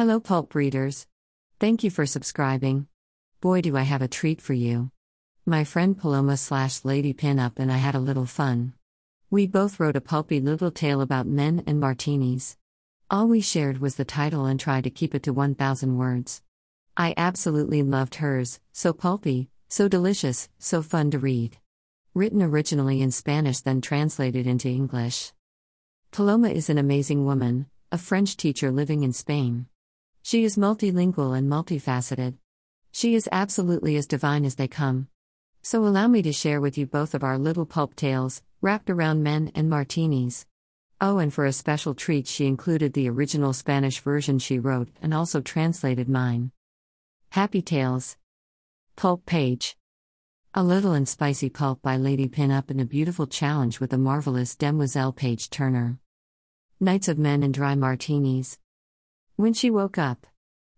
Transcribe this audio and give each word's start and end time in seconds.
Hello, 0.00 0.18
pulp 0.18 0.54
readers. 0.54 1.06
Thank 1.58 1.84
you 1.84 1.90
for 1.90 2.06
subscribing. 2.06 2.86
Boy, 3.42 3.60
do 3.60 3.76
I 3.76 3.82
have 3.82 4.00
a 4.00 4.08
treat 4.08 4.40
for 4.40 4.54
you. 4.54 4.90
My 5.44 5.62
friend 5.62 5.94
Paloma 5.94 6.38
slash 6.38 6.86
Lady 6.86 7.12
Pinup 7.12 7.58
and 7.58 7.70
I 7.70 7.76
had 7.76 7.94
a 7.94 7.98
little 7.98 8.24
fun. 8.24 8.72
We 9.28 9.46
both 9.46 9.78
wrote 9.78 9.96
a 9.96 10.00
pulpy 10.00 10.40
little 10.40 10.70
tale 10.70 11.02
about 11.02 11.26
men 11.26 11.62
and 11.66 11.78
martinis. 11.78 12.56
All 13.10 13.28
we 13.28 13.42
shared 13.42 13.82
was 13.82 13.96
the 13.96 14.06
title 14.06 14.46
and 14.46 14.58
tried 14.58 14.84
to 14.84 14.90
keep 14.90 15.14
it 15.14 15.22
to 15.24 15.34
1,000 15.34 15.98
words. 15.98 16.40
I 16.96 17.12
absolutely 17.18 17.82
loved 17.82 18.14
hers, 18.14 18.58
so 18.72 18.94
pulpy, 18.94 19.50
so 19.68 19.86
delicious, 19.86 20.48
so 20.58 20.80
fun 20.80 21.10
to 21.10 21.18
read. 21.18 21.58
Written 22.14 22.40
originally 22.40 23.02
in 23.02 23.10
Spanish, 23.10 23.60
then 23.60 23.82
translated 23.82 24.46
into 24.46 24.66
English. 24.66 25.34
Paloma 26.10 26.48
is 26.48 26.70
an 26.70 26.78
amazing 26.78 27.26
woman, 27.26 27.66
a 27.92 27.98
French 27.98 28.38
teacher 28.38 28.70
living 28.70 29.02
in 29.02 29.12
Spain. 29.12 29.66
She 30.22 30.44
is 30.44 30.56
multilingual 30.56 31.36
and 31.36 31.50
multifaceted. 31.50 32.34
She 32.92 33.14
is 33.14 33.28
absolutely 33.32 33.96
as 33.96 34.06
divine 34.06 34.44
as 34.44 34.56
they 34.56 34.68
come. 34.68 35.08
So 35.62 35.84
allow 35.84 36.08
me 36.08 36.22
to 36.22 36.32
share 36.32 36.60
with 36.60 36.76
you 36.78 36.86
both 36.86 37.14
of 37.14 37.22
our 37.22 37.38
little 37.38 37.66
pulp 37.66 37.94
tales, 37.94 38.42
wrapped 38.60 38.90
around 38.90 39.22
men 39.22 39.50
and 39.54 39.68
martinis. 39.68 40.46
Oh, 41.00 41.18
and 41.18 41.32
for 41.32 41.46
a 41.46 41.52
special 41.52 41.94
treat, 41.94 42.26
she 42.26 42.46
included 42.46 42.92
the 42.92 43.08
original 43.08 43.52
Spanish 43.52 44.00
version 44.00 44.38
she 44.38 44.58
wrote 44.58 44.88
and 45.00 45.14
also 45.14 45.40
translated 45.40 46.08
mine. 46.08 46.52
Happy 47.30 47.62
Tales. 47.62 48.16
Pulp 48.96 49.24
Paige. 49.24 49.76
A 50.52 50.62
Little 50.62 50.92
and 50.92 51.08
Spicy 51.08 51.48
Pulp 51.48 51.80
by 51.80 51.96
Lady 51.96 52.28
Pinup 52.28 52.70
and 52.70 52.80
a 52.80 52.84
beautiful 52.84 53.26
challenge 53.26 53.80
with 53.80 53.90
the 53.90 53.98
marvelous 53.98 54.56
Demoiselle 54.56 55.12
Paige 55.12 55.48
Turner. 55.48 55.98
Nights 56.80 57.08
of 57.08 57.18
Men 57.18 57.42
and 57.42 57.54
Dry 57.54 57.74
Martinis. 57.74 58.58
When 59.40 59.54
she 59.54 59.70
woke 59.70 59.96
up, 59.96 60.26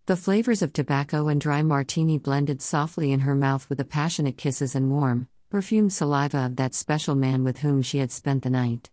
the 0.06 0.14
flavors 0.14 0.62
of 0.62 0.72
tobacco 0.72 1.26
and 1.26 1.40
dry 1.40 1.62
martini 1.62 2.16
blended 2.16 2.62
softly 2.62 3.10
in 3.10 3.18
her 3.18 3.34
mouth 3.34 3.68
with 3.68 3.78
the 3.78 3.84
passionate 3.84 4.38
kisses 4.38 4.76
and 4.76 4.88
warm, 4.88 5.26
perfumed 5.50 5.92
saliva 5.92 6.46
of 6.46 6.54
that 6.54 6.72
special 6.72 7.16
man 7.16 7.42
with 7.42 7.58
whom 7.58 7.82
she 7.82 7.98
had 7.98 8.12
spent 8.12 8.44
the 8.44 8.50
night. 8.50 8.88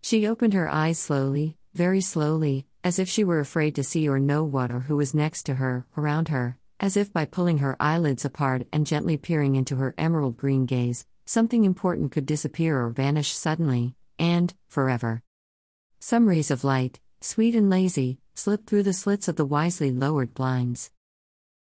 She 0.00 0.28
opened 0.28 0.54
her 0.54 0.68
eyes 0.68 1.00
slowly, 1.00 1.56
very 1.74 2.00
slowly, 2.00 2.68
as 2.84 3.00
if 3.00 3.08
she 3.08 3.24
were 3.24 3.40
afraid 3.40 3.74
to 3.74 3.82
see 3.82 4.08
or 4.08 4.20
know 4.20 4.44
what 4.44 4.70
or 4.70 4.78
who 4.86 4.94
was 4.94 5.12
next 5.12 5.42
to 5.46 5.54
her, 5.56 5.86
around 5.96 6.28
her, 6.28 6.56
as 6.78 6.96
if 6.96 7.12
by 7.12 7.24
pulling 7.24 7.58
her 7.58 7.76
eyelids 7.80 8.24
apart 8.24 8.68
and 8.72 8.86
gently 8.86 9.16
peering 9.16 9.56
into 9.56 9.74
her 9.74 9.96
emerald 9.98 10.36
green 10.36 10.66
gaze, 10.66 11.04
something 11.26 11.64
important 11.64 12.12
could 12.12 12.26
disappear 12.26 12.80
or 12.80 12.90
vanish 12.90 13.32
suddenly, 13.32 13.96
and, 14.20 14.54
forever. 14.68 15.20
Some 15.98 16.28
rays 16.28 16.52
of 16.52 16.62
light, 16.62 17.00
sweet 17.24 17.54
and 17.54 17.70
lazy, 17.70 18.18
slipped 18.34 18.68
through 18.68 18.82
the 18.82 18.92
slits 18.92 19.28
of 19.28 19.36
the 19.36 19.46
wisely 19.46 19.90
lowered 19.90 20.34
blinds. 20.34 20.90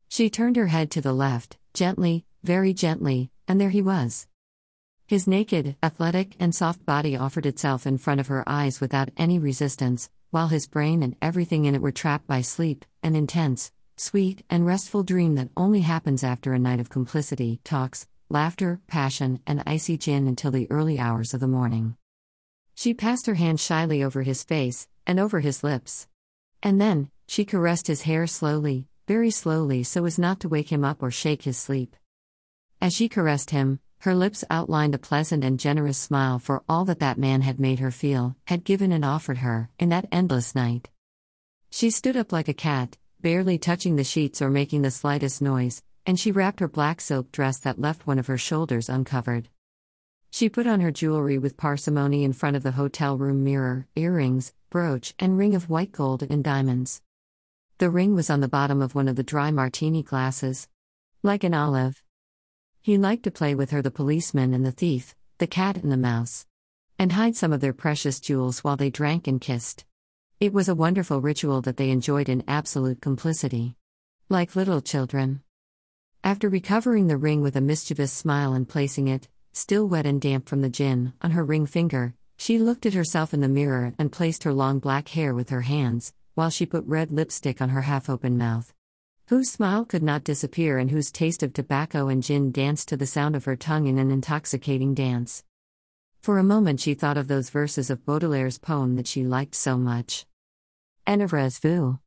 She 0.10 0.30
turned 0.30 0.58
her 0.58 0.68
head 0.68 0.92
to 0.92 1.02
the 1.02 1.14
left, 1.14 1.58
gently, 1.74 2.26
very 2.44 2.74
gently, 2.74 3.32
and 3.48 3.62
there 3.62 3.70
he 3.70 3.82
was. 3.82 4.28
His 5.08 5.26
naked, 5.26 5.78
athletic, 5.82 6.36
and 6.38 6.54
soft 6.54 6.86
body 6.86 7.16
offered 7.16 7.46
itself 7.46 7.88
in 7.88 7.98
front 7.98 8.20
of 8.20 8.28
her 8.28 8.44
eyes 8.46 8.82
without 8.82 9.10
any 9.16 9.40
resistance, 9.40 10.10
while 10.32 10.50
his 10.50 10.68
brain 10.68 11.02
and 11.02 11.16
everything 11.22 11.64
in 11.64 11.76
it 11.76 11.82
were 11.82 11.92
trapped 11.92 12.28
by 12.28 12.42
sleep, 12.42 12.84
an 13.02 13.16
intense, 13.16 13.72
sweet, 13.96 14.44
and 14.50 14.66
restful 14.66 15.04
dream 15.04 15.36
that 15.36 15.50
only 15.56 15.82
happens 15.82 16.24
after 16.24 16.54
a 16.54 16.60
night 16.60 16.80
of 16.82 16.90
complicity, 16.90 17.62
talks, 17.64 18.08
laughter, 18.30 18.82
passion, 18.88 19.40
and 19.48 19.64
icy 19.66 19.98
gin 19.98 20.28
until 20.28 20.52
the 20.52 20.70
early 20.70 21.00
hours 21.00 21.34
of 21.34 21.40
the 21.40 21.48
morning. 21.48 21.96
She 22.76 22.94
passed 22.94 23.28
her 23.28 23.36
hand 23.36 23.60
shyly 23.60 24.04
over 24.04 24.24
his 24.24 24.44
face, 24.44 24.88
and 25.06 25.20
over 25.20 25.40
his 25.40 25.64
lips. 25.64 26.08
And 26.62 26.80
then, 26.80 27.10
she 27.28 27.46
caressed 27.46 27.88
his 27.88 28.04
hair 28.04 28.28
slowly, 28.28 28.88
very 29.08 29.32
slowly 29.32 29.84
so 29.84 30.06
as 30.06 30.20
not 30.20 30.40
to 30.42 30.50
wake 30.50 30.72
him 30.72 30.86
up 30.86 31.04
or 31.04 31.12
shake 31.12 31.44
his 31.44 31.58
sleep. 31.58 31.96
As 32.82 32.94
she 32.94 33.10
caressed 33.10 33.52
him, 33.52 33.80
her 34.00 34.14
lips 34.14 34.44
outlined 34.50 34.94
a 34.94 34.98
pleasant 34.98 35.44
and 35.44 35.60
generous 35.60 35.98
smile 35.98 36.38
for 36.38 36.64
all 36.68 36.84
that 36.86 37.00
that 37.00 37.18
man 37.18 37.42
had 37.42 37.60
made 37.60 37.80
her 37.80 37.92
feel, 37.92 38.36
had 38.48 38.66
given 38.66 38.92
and 38.92 39.06
offered 39.06 39.38
her, 39.38 39.70
in 39.80 39.90
that 39.90 40.08
endless 40.12 40.54
night. 40.54 40.90
She 41.72 41.90
stood 41.90 42.18
up 42.18 42.32
like 42.32 42.50
a 42.50 42.54
cat, 42.54 42.98
barely 43.22 43.58
touching 43.58 43.96
the 43.96 44.04
sheets 44.04 44.42
or 44.42 44.50
making 44.50 44.82
the 44.82 44.92
slightest 44.92 45.42
noise, 45.42 45.82
and 46.06 46.20
she 46.20 46.32
wrapped 46.34 46.60
her 46.60 46.68
black 46.68 47.00
silk 47.00 47.32
dress 47.32 47.60
that 47.60 47.80
left 47.80 48.06
one 48.06 48.20
of 48.20 48.28
her 48.28 48.38
shoulders 48.38 48.90
uncovered. 48.90 49.48
She 50.30 50.50
put 50.50 50.68
on 50.68 50.82
her 50.82 50.92
jewelry 50.92 51.38
with 51.38 51.56
parsimony 51.56 52.26
in 52.26 52.34
front 52.34 52.58
of 52.58 52.64
the 52.64 52.72
hotel 52.72 53.18
room 53.18 53.44
mirror 53.44 53.88
earrings, 53.96 54.52
brooch, 54.74 55.14
and 55.20 55.38
ring 55.38 55.54
of 55.54 55.70
white 55.70 55.92
gold 55.92 56.24
and 56.24 56.44
diamonds. 56.44 57.00
The 57.78 57.92
ring 57.92 58.16
was 58.16 58.32
on 58.32 58.40
the 58.40 58.48
bottom 58.48 58.82
of 58.82 58.96
one 58.96 59.08
of 59.08 59.16
the 59.16 59.22
dry 59.22 59.52
martini 59.52 60.02
glasses. 60.02 60.68
Like 61.22 61.44
an 61.44 61.54
olive. 61.54 62.02
He 62.82 62.98
liked 62.98 63.22
to 63.26 63.30
play 63.30 63.54
with 63.54 63.70
her 63.70 63.84
the 63.84 63.92
policeman 63.92 64.52
and 64.52 64.66
the 64.66 64.72
thief, 64.72 65.14
the 65.38 65.46
cat 65.46 65.78
and 65.78 65.92
the 65.92 66.08
mouse. 66.12 66.48
And 66.98 67.12
hide 67.12 67.36
some 67.36 67.54
of 67.54 67.62
their 67.62 67.72
precious 67.72 68.20
jewels 68.20 68.64
while 68.64 68.76
they 68.76 68.90
drank 68.90 69.28
and 69.28 69.40
kissed. 69.40 69.86
It 70.40 70.54
was 70.54 70.68
a 70.68 70.74
wonderful 70.74 71.22
ritual 71.22 71.62
that 71.62 71.78
they 71.78 71.92
enjoyed 71.92 72.28
in 72.28 72.44
absolute 72.48 73.00
complicity. 73.00 73.76
Like 74.28 74.56
little 74.56 74.82
children. 74.82 75.44
After 76.24 76.50
recovering 76.50 77.06
the 77.06 77.18
ring 77.18 77.44
with 77.44 77.56
a 77.56 77.62
mischievous 77.62 78.12
smile 78.12 78.54
and 78.54 78.68
placing 78.68 79.08
it, 79.08 79.28
still 79.52 79.88
wet 79.88 80.08
and 80.08 80.20
damp 80.20 80.50
from 80.50 80.62
the 80.62 80.70
gin, 80.70 81.14
on 81.22 81.30
her 81.30 81.44
ring 81.44 81.68
finger, 81.68 82.16
she 82.44 82.60
looked 82.60 82.86
at 82.86 82.94
herself 82.94 83.34
in 83.34 83.40
the 83.40 83.48
mirror 83.48 83.94
and 83.98 84.12
placed 84.12 84.44
her 84.44 84.52
long 84.52 84.78
black 84.78 85.08
hair 85.08 85.34
with 85.34 85.50
her 85.50 85.62
hands, 85.62 86.12
while 86.36 86.50
she 86.50 86.66
put 86.66 86.86
red 86.86 87.10
lipstick 87.10 87.62
on 87.62 87.70
her 87.70 87.84
half 87.84 88.10
open 88.10 88.38
mouth. 88.38 88.74
Whose 89.28 89.50
smile 89.50 89.86
could 89.86 90.04
not 90.04 90.26
disappear 90.26 90.78
and 90.78 90.92
whose 90.92 91.10
taste 91.10 91.42
of 91.42 91.54
tobacco 91.54 92.10
and 92.10 92.22
gin 92.22 92.52
danced 92.52 92.90
to 92.90 92.98
the 92.98 93.08
sound 93.08 93.38
of 93.38 93.46
her 93.46 93.56
tongue 93.56 93.88
in 93.88 93.98
an 93.98 94.12
intoxicating 94.12 94.94
dance. 94.94 95.46
For 96.20 96.38
a 96.38 96.44
moment 96.44 96.82
she 96.82 96.96
thought 96.96 97.18
of 97.18 97.30
those 97.30 97.50
verses 97.50 97.90
of 97.90 98.06
Baudelaire's 98.06 98.58
poem 98.58 98.98
that 98.98 99.08
she 99.08 99.24
liked 99.24 99.56
so 99.56 99.78
much. 99.78 100.26
Enivres-vous. 101.08 101.98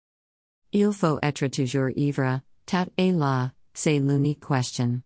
Il 0.71 0.93
faut 0.93 1.19
être 1.23 1.49
toujours 1.49 1.93
ivre, 1.97 2.43
tat 2.67 2.91
est 2.99 3.17
là, 3.17 3.53
c'est 3.73 4.01
l'unique 4.01 4.47
question. 4.47 5.03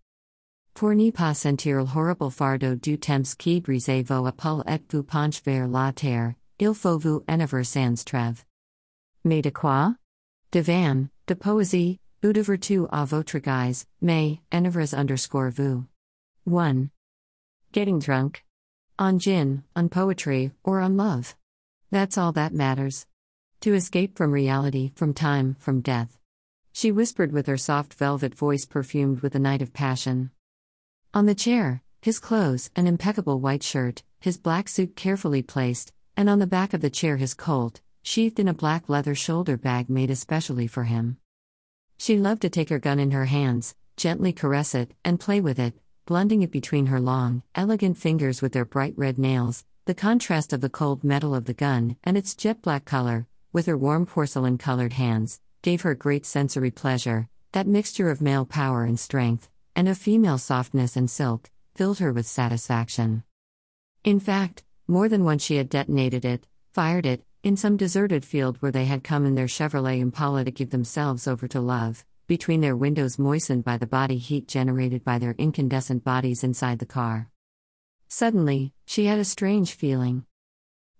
Pour 0.74 0.94
ne 0.94 1.10
pas 1.10 1.34
sentir 1.34 1.76
le 1.76 1.84
horrible 1.84 2.30
fardeau 2.30 2.74
du 2.74 2.98
temps 2.98 3.36
qui 3.36 3.60
brise 3.60 3.88
vos 3.88 4.26
épaules 4.26 4.62
et 4.66 4.80
vous 4.90 5.02
penche 5.02 5.42
vers 5.42 5.68
la 5.68 5.92
terre, 5.92 6.34
il 6.58 6.74
faut 6.74 6.98
vous 6.98 7.22
enivrer 7.28 7.64
sans 7.64 8.04
trêve. 8.04 8.44
Mais 9.24 9.42
de 9.42 9.50
quoi? 9.50 9.96
De 10.52 10.60
vin, 10.60 11.10
de 11.26 11.34
poésie, 11.34 11.98
ou 12.22 12.32
de 12.32 12.42
vertu 12.42 12.86
à 12.92 13.06
votre 13.06 13.38
guise, 13.38 13.86
mais, 14.00 14.40
enivres 14.52 14.94
underscore 14.94 15.50
vous. 15.50 15.86
1. 16.46 16.90
Getting 17.72 17.98
drunk. 17.98 18.44
On 18.98 19.18
gin, 19.18 19.62
on 19.76 19.88
poetry, 19.88 20.52
or 20.64 20.80
on 20.80 20.96
love. 20.96 21.36
That's 21.90 22.18
all 22.18 22.32
that 22.32 22.52
matters. 22.52 23.06
To 23.62 23.74
escape 23.74 24.16
from 24.16 24.32
reality, 24.32 24.92
from 24.94 25.14
time, 25.14 25.56
from 25.58 25.80
death. 25.80 26.18
She 26.72 26.92
whispered 26.92 27.32
with 27.32 27.46
her 27.46 27.56
soft 27.56 27.94
velvet 27.94 28.34
voice 28.34 28.64
perfumed 28.64 29.20
with 29.20 29.32
the 29.32 29.38
night 29.38 29.62
of 29.62 29.72
passion. 29.72 30.30
On 31.12 31.26
the 31.26 31.34
chair, 31.34 31.82
his 32.02 32.20
clothes, 32.20 32.70
an 32.76 32.86
impeccable 32.86 33.40
white 33.40 33.64
shirt, 33.64 34.04
his 34.20 34.38
black 34.38 34.68
suit 34.68 34.94
carefully 34.94 35.42
placed, 35.42 35.92
and 36.16 36.30
on 36.30 36.38
the 36.38 36.46
back 36.46 36.72
of 36.72 36.82
the 36.82 36.88
chair 36.88 37.16
his 37.16 37.34
Colt, 37.34 37.80
sheathed 38.04 38.38
in 38.38 38.46
a 38.46 38.54
black 38.54 38.88
leather 38.88 39.16
shoulder 39.16 39.56
bag 39.56 39.90
made 39.90 40.08
especially 40.08 40.68
for 40.68 40.84
him. 40.84 41.16
She 41.98 42.16
loved 42.16 42.42
to 42.42 42.48
take 42.48 42.68
her 42.68 42.78
gun 42.78 43.00
in 43.00 43.10
her 43.10 43.24
hands, 43.24 43.74
gently 43.96 44.32
caress 44.32 44.72
it, 44.72 44.94
and 45.04 45.18
play 45.18 45.40
with 45.40 45.58
it, 45.58 45.74
blending 46.06 46.42
it 46.42 46.52
between 46.52 46.86
her 46.86 47.00
long, 47.00 47.42
elegant 47.56 47.98
fingers 47.98 48.40
with 48.40 48.52
their 48.52 48.64
bright 48.64 48.94
red 48.96 49.18
nails, 49.18 49.64
the 49.86 49.94
contrast 49.94 50.52
of 50.52 50.60
the 50.60 50.70
cold 50.70 51.02
metal 51.02 51.34
of 51.34 51.46
the 51.46 51.54
gun 51.54 51.96
and 52.04 52.16
its 52.16 52.36
jet 52.36 52.62
black 52.62 52.84
color, 52.84 53.26
with 53.52 53.66
her 53.66 53.76
warm 53.76 54.06
porcelain 54.06 54.58
colored 54.58 54.92
hands, 54.92 55.40
gave 55.62 55.82
her 55.82 55.96
great 55.96 56.24
sensory 56.24 56.70
pleasure, 56.70 57.28
that 57.50 57.66
mixture 57.66 58.10
of 58.10 58.22
male 58.22 58.44
power 58.44 58.84
and 58.84 59.00
strength, 59.00 59.49
and 59.74 59.88
a 59.88 59.94
female 59.94 60.38
softness 60.38 60.96
and 60.96 61.10
silk, 61.10 61.50
filled 61.74 61.98
her 61.98 62.12
with 62.12 62.26
satisfaction. 62.26 63.22
In 64.04 64.20
fact, 64.20 64.64
more 64.86 65.08
than 65.08 65.24
once 65.24 65.42
she 65.42 65.56
had 65.56 65.68
detonated 65.68 66.24
it, 66.24 66.46
fired 66.72 67.06
it, 67.06 67.24
in 67.42 67.56
some 67.56 67.76
deserted 67.76 68.24
field 68.24 68.56
where 68.58 68.72
they 68.72 68.84
had 68.84 69.02
come 69.04 69.24
in 69.24 69.34
their 69.34 69.46
Chevrolet 69.46 70.00
Impala 70.00 70.44
to 70.44 70.50
give 70.50 70.70
themselves 70.70 71.26
over 71.26 71.48
to 71.48 71.60
love, 71.60 72.04
between 72.26 72.60
their 72.60 72.76
windows 72.76 73.18
moistened 73.18 73.64
by 73.64 73.76
the 73.76 73.86
body 73.86 74.18
heat 74.18 74.46
generated 74.46 75.04
by 75.04 75.18
their 75.18 75.34
incandescent 75.38 76.04
bodies 76.04 76.44
inside 76.44 76.78
the 76.78 76.86
car. 76.86 77.28
Suddenly, 78.08 78.72
she 78.86 79.06
had 79.06 79.18
a 79.18 79.24
strange 79.24 79.72
feeling. 79.72 80.24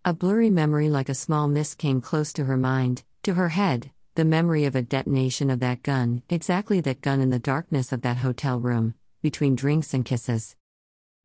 A 0.04 0.14
blurry 0.14 0.48
memory 0.48 0.88
like 0.88 1.08
a 1.08 1.14
small 1.14 1.46
mist 1.46 1.76
came 1.76 2.00
close 2.00 2.32
to 2.32 2.44
her 2.46 2.56
mind, 2.56 3.04
to 3.22 3.34
her 3.34 3.50
head, 3.50 3.90
the 4.14 4.24
memory 4.24 4.64
of 4.64 4.74
a 4.74 4.82
detonation 4.82 5.50
of 5.50 5.60
that 5.60 5.82
gun, 5.82 6.22
exactly 6.28 6.80
that 6.80 7.00
gun 7.00 7.20
in 7.20 7.30
the 7.30 7.38
darkness 7.38 7.92
of 7.92 8.02
that 8.02 8.18
hotel 8.18 8.58
room, 8.58 8.94
between 9.22 9.54
drinks 9.54 9.94
and 9.94 10.04
kisses. 10.04 10.56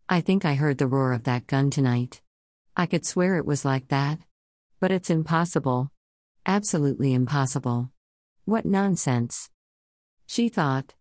I 0.08 0.22
think 0.22 0.46
I 0.46 0.54
heard 0.54 0.78
the 0.78 0.88
roar 0.88 1.14
of 1.14 1.24
that 1.24 1.48
gun 1.48 1.72
tonight. 1.72 2.22
I 2.78 2.86
could 2.86 3.06
swear 3.06 3.38
it 3.38 3.46
was 3.46 3.66
like 3.66 3.88
that. 3.88 4.20
But 4.80 4.92
it's 4.92 5.10
impossible. 5.10 5.92
Absolutely 6.46 7.14
impossible. 7.14 7.90
What 8.44 8.66
nonsense. 8.66 9.50
She 10.28 10.48
thought. 10.48 10.94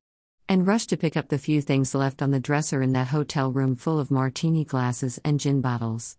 And 0.49 0.67
rushed 0.67 0.89
to 0.91 0.97
pick 0.97 1.17
up 1.17 1.29
the 1.29 1.39
few 1.39 1.61
things 1.61 1.95
left 1.95 2.23
on 2.23 2.31
the 2.31 2.41
dresser 2.41 2.81
in 2.81 2.93
that 2.93 3.09
hotel 3.09 3.53
room 3.53 3.77
full 3.77 3.99
of 3.99 4.11
martini 4.11 4.65
glasses 4.65 5.19
and 5.25 5.39
gin 5.41 5.61
bottles. 5.61 6.17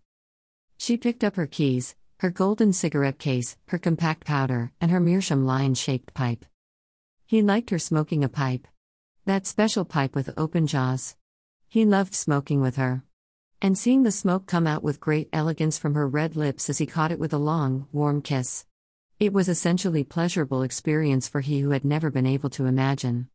She 0.76 0.96
picked 0.96 1.24
up 1.24 1.36
her 1.36 1.46
keys, 1.46 1.96
her 2.20 2.30
golden 2.30 2.72
cigarette 2.72 3.18
case, 3.18 3.58
her 3.68 3.78
compact 3.78 4.24
powder, 4.24 4.72
and 4.80 4.90
her 4.90 5.00
meerschaum 5.00 5.44
lion 5.44 5.74
shaped 5.74 6.14
pipe. 6.14 6.46
He 7.26 7.42
liked 7.42 7.68
her 7.70 7.78
smoking 7.78 8.24
a 8.24 8.28
pipe. 8.28 8.66
That 9.26 9.46
special 9.46 9.84
pipe 9.84 10.14
with 10.14 10.32
open 10.38 10.66
jaws. 10.66 11.16
He 11.68 11.84
loved 11.84 12.14
smoking 12.14 12.62
with 12.62 12.76
her. 12.76 13.02
And 13.60 13.76
seeing 13.76 14.02
the 14.02 14.10
smoke 14.10 14.46
come 14.46 14.66
out 14.66 14.82
with 14.82 15.00
great 15.00 15.28
elegance 15.32 15.76
from 15.76 15.94
her 15.94 16.08
red 16.08 16.36
lips 16.36 16.70
as 16.70 16.78
he 16.78 16.86
caught 16.86 17.12
it 17.12 17.18
with 17.18 17.34
a 17.34 17.38
long, 17.38 17.86
warm 17.92 18.22
kiss. 18.22 18.64
It 19.18 19.32
was 19.32 19.48
essentially 19.48 20.04
pleasurable 20.04 20.62
experience 20.62 21.28
for 21.28 21.40
he 21.40 21.60
who 21.60 21.70
had 21.70 21.84
never 21.84 22.10
been 22.10 22.26
able 22.26 22.50
to 22.50 22.66
imagine. 22.66 23.28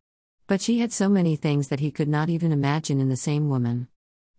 But 0.48 0.60
she 0.60 0.80
had 0.80 0.92
so 0.92 1.08
many 1.08 1.36
things 1.36 1.68
that 1.68 1.80
he 1.80 1.92
could 1.92 2.08
not 2.08 2.28
even 2.28 2.50
imagine 2.50 3.00
in 3.00 3.08
the 3.08 3.16
same 3.16 3.48
woman. 3.48 3.86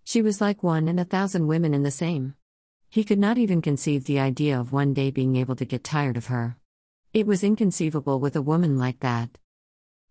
She 0.04 0.22
was 0.22 0.42
like 0.42 0.64
one 0.64 0.90
in 0.90 1.00
a 1.00 1.06
thousand 1.06 1.48
women 1.48 1.74
in 1.74 1.84
the 1.84 1.92
same. 1.92 2.36
He 2.94 3.04
could 3.04 3.18
not 3.18 3.40
even 3.40 3.64
conceive 3.64 4.04
the 4.04 4.20
idea 4.20 4.60
of 4.60 4.72
one 4.72 4.94
day 4.94 5.10
being 5.10 5.36
able 5.36 5.56
to 5.56 5.66
get 5.66 5.84
tired 5.84 6.16
of 6.16 6.28
her. 6.28 6.58
It 7.12 7.26
was 7.26 7.44
inconceivable 7.44 8.20
with 8.20 8.36
a 8.36 8.42
woman 8.44 8.78
like 8.78 9.00
that. 9.00 9.40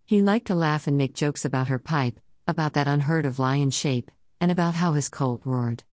He 0.05 0.21
liked 0.21 0.49
to 0.49 0.57
laugh 0.57 0.89
and 0.89 0.99
make 0.99 1.15
jokes 1.15 1.45
about 1.45 1.69
her 1.69 1.79
pipe, 1.79 2.19
about 2.49 2.73
that 2.73 2.89
unheard 2.89 3.25
of 3.25 3.39
lion 3.39 3.71
shape, 3.71 4.11
and 4.41 4.51
about 4.51 4.75
how 4.75 4.95
his 4.95 5.09
colt 5.09 5.43
roared. 5.45 5.85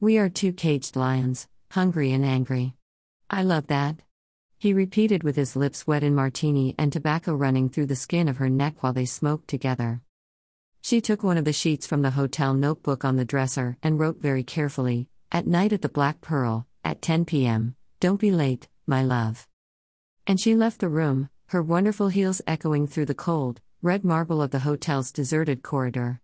We 0.00 0.18
are 0.18 0.28
two 0.28 0.52
caged 0.52 0.96
lions, 0.96 1.46
hungry 1.70 2.10
and 2.10 2.24
angry. 2.24 2.74
I 3.30 3.44
love 3.44 3.68
that. 3.68 4.00
He 4.58 4.74
repeated 4.74 5.22
with 5.22 5.36
his 5.36 5.54
lips 5.54 5.86
wet 5.86 6.02
in 6.02 6.12
martini 6.12 6.74
and 6.76 6.92
tobacco 6.92 7.36
running 7.36 7.68
through 7.68 7.86
the 7.86 7.94
skin 7.94 8.26
of 8.26 8.38
her 8.38 8.50
neck 8.50 8.82
while 8.82 8.92
they 8.92 9.04
smoked 9.04 9.46
together. 9.46 10.02
She 10.80 11.00
took 11.00 11.22
one 11.22 11.38
of 11.38 11.44
the 11.44 11.52
sheets 11.52 11.86
from 11.86 12.02
the 12.02 12.10
hotel 12.18 12.52
notebook 12.52 13.04
on 13.04 13.14
the 13.14 13.24
dresser 13.24 13.76
and 13.80 14.00
wrote 14.00 14.20
very 14.20 14.42
carefully, 14.42 15.06
At 15.34 15.46
night 15.46 15.72
at 15.72 15.80
the 15.80 15.88
Black 15.88 16.20
Pearl, 16.20 16.66
at 16.84 17.00
10 17.00 17.24
p.m., 17.24 17.74
don't 18.00 18.20
be 18.20 18.30
late, 18.30 18.68
my 18.86 19.02
love. 19.02 19.48
And 20.26 20.38
she 20.38 20.54
left 20.54 20.80
the 20.80 20.90
room, 20.90 21.30
her 21.46 21.62
wonderful 21.62 22.08
heels 22.08 22.42
echoing 22.46 22.86
through 22.86 23.06
the 23.06 23.14
cold, 23.14 23.62
red 23.80 24.04
marble 24.04 24.42
of 24.42 24.50
the 24.50 24.58
hotel's 24.58 25.10
deserted 25.10 25.62
corridor. 25.62 26.20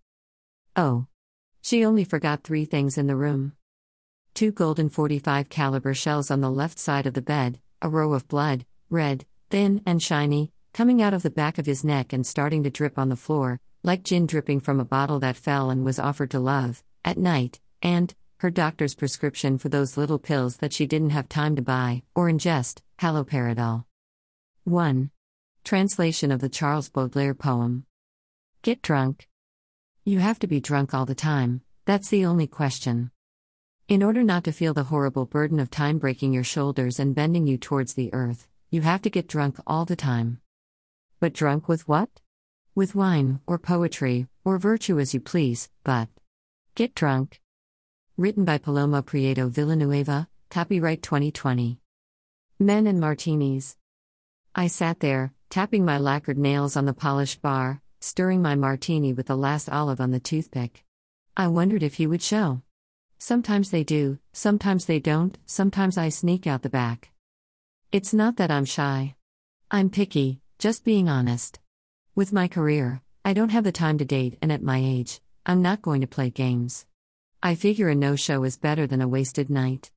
Oh. 0.75 1.07
She 1.63 1.83
only 1.83 2.03
forgot 2.03 2.43
three 2.43 2.65
things 2.65 2.99
in 2.99 3.07
the 3.07 3.15
room. 3.15 3.53
Two 4.35 4.51
golden 4.51 4.89
45 4.89 5.49
caliber 5.49 5.95
shells 5.95 6.29
on 6.29 6.41
the 6.41 6.51
left 6.51 6.77
side 6.77 7.07
of 7.07 7.15
the 7.15 7.21
bed, 7.23 7.59
a 7.81 7.89
row 7.89 8.13
of 8.13 8.27
blood, 8.27 8.63
red, 8.91 9.25
thin 9.49 9.81
and 9.87 10.03
shiny, 10.03 10.51
coming 10.71 11.01
out 11.01 11.15
of 11.15 11.23
the 11.23 11.31
back 11.31 11.57
of 11.57 11.65
his 11.65 11.83
neck 11.83 12.13
and 12.13 12.27
starting 12.27 12.61
to 12.61 12.69
drip 12.69 12.99
on 12.99 13.09
the 13.09 13.15
floor, 13.15 13.59
like 13.81 14.03
gin 14.03 14.27
dripping 14.27 14.59
from 14.59 14.79
a 14.79 14.85
bottle 14.85 15.19
that 15.19 15.35
fell 15.35 15.71
and 15.71 15.83
was 15.83 15.97
offered 15.97 16.29
to 16.29 16.39
love, 16.39 16.83
at 17.03 17.17
night, 17.17 17.59
and, 17.81 18.13
her 18.39 18.49
doctor's 18.49 18.95
prescription 18.95 19.57
for 19.57 19.67
those 19.67 19.97
little 19.97 20.17
pills 20.17 20.57
that 20.57 20.71
she 20.71 20.87
didn't 20.87 21.09
have 21.09 21.27
time 21.27 21.57
to 21.57 21.61
buy, 21.61 22.01
or 22.15 22.29
ingest, 22.29 22.79
haloperidol. 22.99 23.83
1. 24.63 25.11
Translation 25.65 26.31
of 26.31 26.39
the 26.39 26.47
Charles 26.47 26.87
Baudelaire 26.89 27.33
poem. 27.33 27.85
Get 28.61 28.81
drunk. 28.81 29.27
You 30.05 30.19
have 30.19 30.39
to 30.39 30.47
be 30.47 30.61
drunk 30.61 30.93
all 30.93 31.05
the 31.05 31.15
time, 31.15 31.61
that's 31.83 32.07
the 32.07 32.25
only 32.25 32.47
question. 32.47 33.11
In 33.89 34.01
order 34.01 34.23
not 34.23 34.45
to 34.45 34.53
feel 34.53 34.73
the 34.73 34.83
horrible 34.83 35.25
burden 35.25 35.59
of 35.59 35.69
time 35.69 35.97
breaking 35.97 36.31
your 36.31 36.45
shoulders 36.45 36.97
and 36.97 37.13
bending 37.13 37.45
you 37.45 37.57
towards 37.57 37.95
the 37.95 38.13
earth, 38.13 38.47
you 38.69 38.81
have 38.81 39.01
to 39.01 39.09
get 39.09 39.27
drunk 39.27 39.57
all 39.67 39.83
the 39.83 39.97
time. 39.97 40.39
But 41.19 41.33
drunk 41.33 41.67
with 41.67 41.89
what? 41.89 42.09
With 42.73 42.95
wine, 42.95 43.41
or 43.45 43.59
poetry, 43.59 44.27
or 44.45 44.57
virtue 44.57 44.97
as 44.97 45.13
you 45.13 45.19
please, 45.19 45.69
but. 45.83 46.07
Get 46.75 46.95
drunk. 46.95 47.41
Written 48.19 48.43
by 48.43 48.57
Paloma 48.57 49.01
Prieto 49.01 49.49
Villanueva, 49.49 50.27
copyright 50.49 51.01
2020. 51.01 51.79
Men 52.59 52.85
and 52.85 52.99
Martinis. 52.99 53.77
I 54.53 54.67
sat 54.67 54.99
there, 54.99 55.31
tapping 55.49 55.85
my 55.85 55.97
lacquered 55.97 56.37
nails 56.37 56.75
on 56.75 56.83
the 56.83 56.93
polished 56.93 57.41
bar, 57.41 57.81
stirring 58.01 58.41
my 58.41 58.55
martini 58.55 59.13
with 59.13 59.27
the 59.27 59.37
last 59.37 59.69
olive 59.69 60.01
on 60.01 60.11
the 60.11 60.19
toothpick. 60.19 60.83
I 61.37 61.47
wondered 61.47 61.81
if 61.81 61.93
he 61.93 62.07
would 62.07 62.21
show. 62.21 62.61
Sometimes 63.19 63.71
they 63.71 63.85
do, 63.85 64.19
sometimes 64.33 64.83
they 64.83 64.99
don't, 64.99 65.37
sometimes 65.45 65.97
I 65.97 66.09
sneak 66.09 66.45
out 66.45 66.61
the 66.61 66.69
back. 66.69 67.11
It's 67.93 68.13
not 68.13 68.35
that 68.35 68.51
I'm 68.51 68.65
shy. 68.65 69.15
I'm 69.71 69.89
picky, 69.89 70.41
just 70.57 70.83
being 70.83 71.07
honest. 71.07 71.59
With 72.15 72.33
my 72.33 72.49
career, 72.49 73.01
I 73.23 73.31
don't 73.31 73.53
have 73.53 73.63
the 73.63 73.71
time 73.71 73.97
to 73.97 74.03
date, 74.03 74.37
and 74.41 74.51
at 74.51 74.61
my 74.61 74.81
age, 74.83 75.21
I'm 75.45 75.61
not 75.61 75.81
going 75.81 76.01
to 76.01 76.07
play 76.07 76.29
games. 76.29 76.85
I 77.41 77.55
figure 77.55 77.87
a 77.87 77.95
no 77.95 78.17
show 78.17 78.43
is 78.43 78.57
better 78.57 78.85
than 78.85 78.99
a 78.99 79.07
wasted 79.07 79.49
night. 79.49 79.91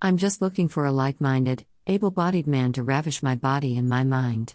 I'm 0.00 0.16
just 0.16 0.40
looking 0.40 0.66
for 0.66 0.86
a 0.86 0.92
like 0.92 1.20
minded, 1.20 1.66
able 1.86 2.10
bodied 2.10 2.46
man 2.46 2.72
to 2.72 2.82
ravish 2.82 3.22
my 3.22 3.34
body 3.34 3.76
and 3.76 3.86
my 3.86 4.02
mind. 4.02 4.54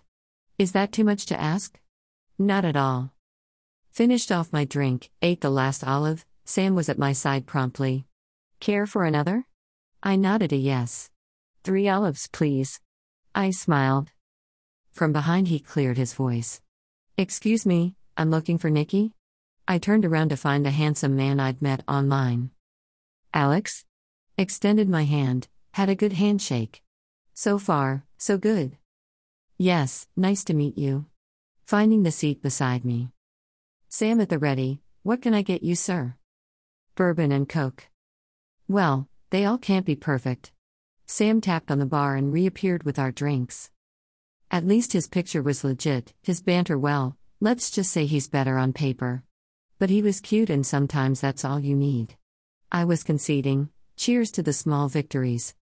Is 0.58 0.72
that 0.72 0.92
too 0.92 1.04
much 1.04 1.28
to 1.28 1.40
ask? 1.40 1.80
Not 2.40 2.66
at 2.66 2.76
all. 2.76 3.14
Finished 3.92 4.32
off 4.32 4.52
my 4.52 4.66
drink, 4.66 5.12
ate 5.22 5.42
the 5.42 5.52
last 5.52 5.84
olive, 5.84 6.26
Sam 6.44 6.74
was 6.74 6.90
at 6.90 6.98
my 6.98 7.14
side 7.14 7.46
promptly. 7.46 8.06
Care 8.60 8.88
for 8.88 9.06
another? 9.06 9.46
I 10.02 10.16
nodded 10.16 10.52
a 10.52 10.58
yes. 10.58 11.12
Three 11.64 11.88
olives, 11.88 12.28
please. 12.28 12.80
I 13.36 13.52
smiled. 13.52 14.10
From 14.92 15.14
behind, 15.14 15.50
he 15.50 15.60
cleared 15.60 15.98
his 15.98 16.16
voice. 16.16 16.60
Excuse 17.20 17.68
me, 17.68 17.94
I'm 18.18 18.32
looking 18.32 18.58
for 18.58 18.72
Nikki? 18.72 19.14
I 19.68 19.78
turned 19.78 20.06
around 20.06 20.30
to 20.30 20.38
find 20.38 20.66
the 20.66 20.72
handsome 20.72 21.16
man 21.16 21.40
I'd 21.40 21.62
met 21.62 21.84
online. 21.88 22.52
Alex? 23.34 23.86
Extended 24.38 24.90
my 24.90 25.04
hand, 25.04 25.48
had 25.74 25.90
a 25.90 25.96
good 25.96 26.14
handshake. 26.14 26.82
So 27.34 27.58
far, 27.58 28.06
so 28.18 28.38
good. 28.38 28.78
Yes, 29.58 30.08
nice 30.16 30.44
to 30.46 30.54
meet 30.54 30.78
you. 30.78 31.06
Finding 31.66 32.04
the 32.04 32.12
seat 32.12 32.42
beside 32.42 32.84
me. 32.84 33.10
Sam 33.88 34.20
at 34.20 34.30
the 34.30 34.40
ready, 34.40 34.82
what 35.04 35.22
can 35.22 35.34
I 35.34 35.42
get 35.42 35.64
you, 35.64 35.76
sir? 35.76 36.16
Bourbon 36.96 37.32
and 37.32 37.48
Coke. 37.48 37.88
Well, 38.68 39.08
they 39.30 39.46
all 39.46 39.58
can't 39.58 39.86
be 39.86 39.96
perfect. 39.96 40.52
Sam 41.06 41.42
tapped 41.42 41.72
on 41.72 41.80
the 41.80 41.86
bar 41.86 42.16
and 42.16 42.34
reappeared 42.34 42.84
with 42.84 43.00
our 43.00 43.12
drinks. 43.12 43.70
At 44.50 44.68
least 44.68 44.94
his 44.94 45.08
picture 45.08 45.42
was 45.42 45.64
legit, 45.64 46.14
his 46.22 46.42
banter 46.42 46.78
well, 46.78 47.18
let's 47.40 47.72
just 47.72 47.92
say 47.92 48.06
he's 48.06 48.28
better 48.28 48.58
on 48.58 48.74
paper. 48.74 49.24
But 49.82 49.90
he 49.90 50.04
was 50.04 50.20
cute, 50.20 50.52
and 50.52 50.64
sometimes 50.64 51.22
that's 51.22 51.44
all 51.44 51.60
you 51.60 51.76
need. 51.76 52.14
I 52.72 52.86
was 52.86 53.02
conceding, 53.02 53.70
cheers 53.96 54.30
to 54.34 54.44
the 54.44 54.54
small 54.54 54.88
victories. 54.90 55.56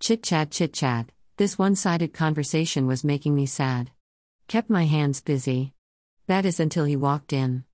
Chit 0.00 0.22
chat, 0.22 0.50
chit 0.50 0.74
chat, 0.74 1.10
this 1.38 1.58
one 1.58 1.74
sided 1.74 2.12
conversation 2.12 2.86
was 2.86 3.04
making 3.04 3.34
me 3.34 3.46
sad. 3.46 3.90
Kept 4.48 4.68
my 4.68 4.84
hands 4.84 5.22
busy. 5.22 5.72
That 6.26 6.44
is 6.44 6.60
until 6.60 6.84
he 6.84 6.94
walked 6.94 7.32
in. 7.32 7.64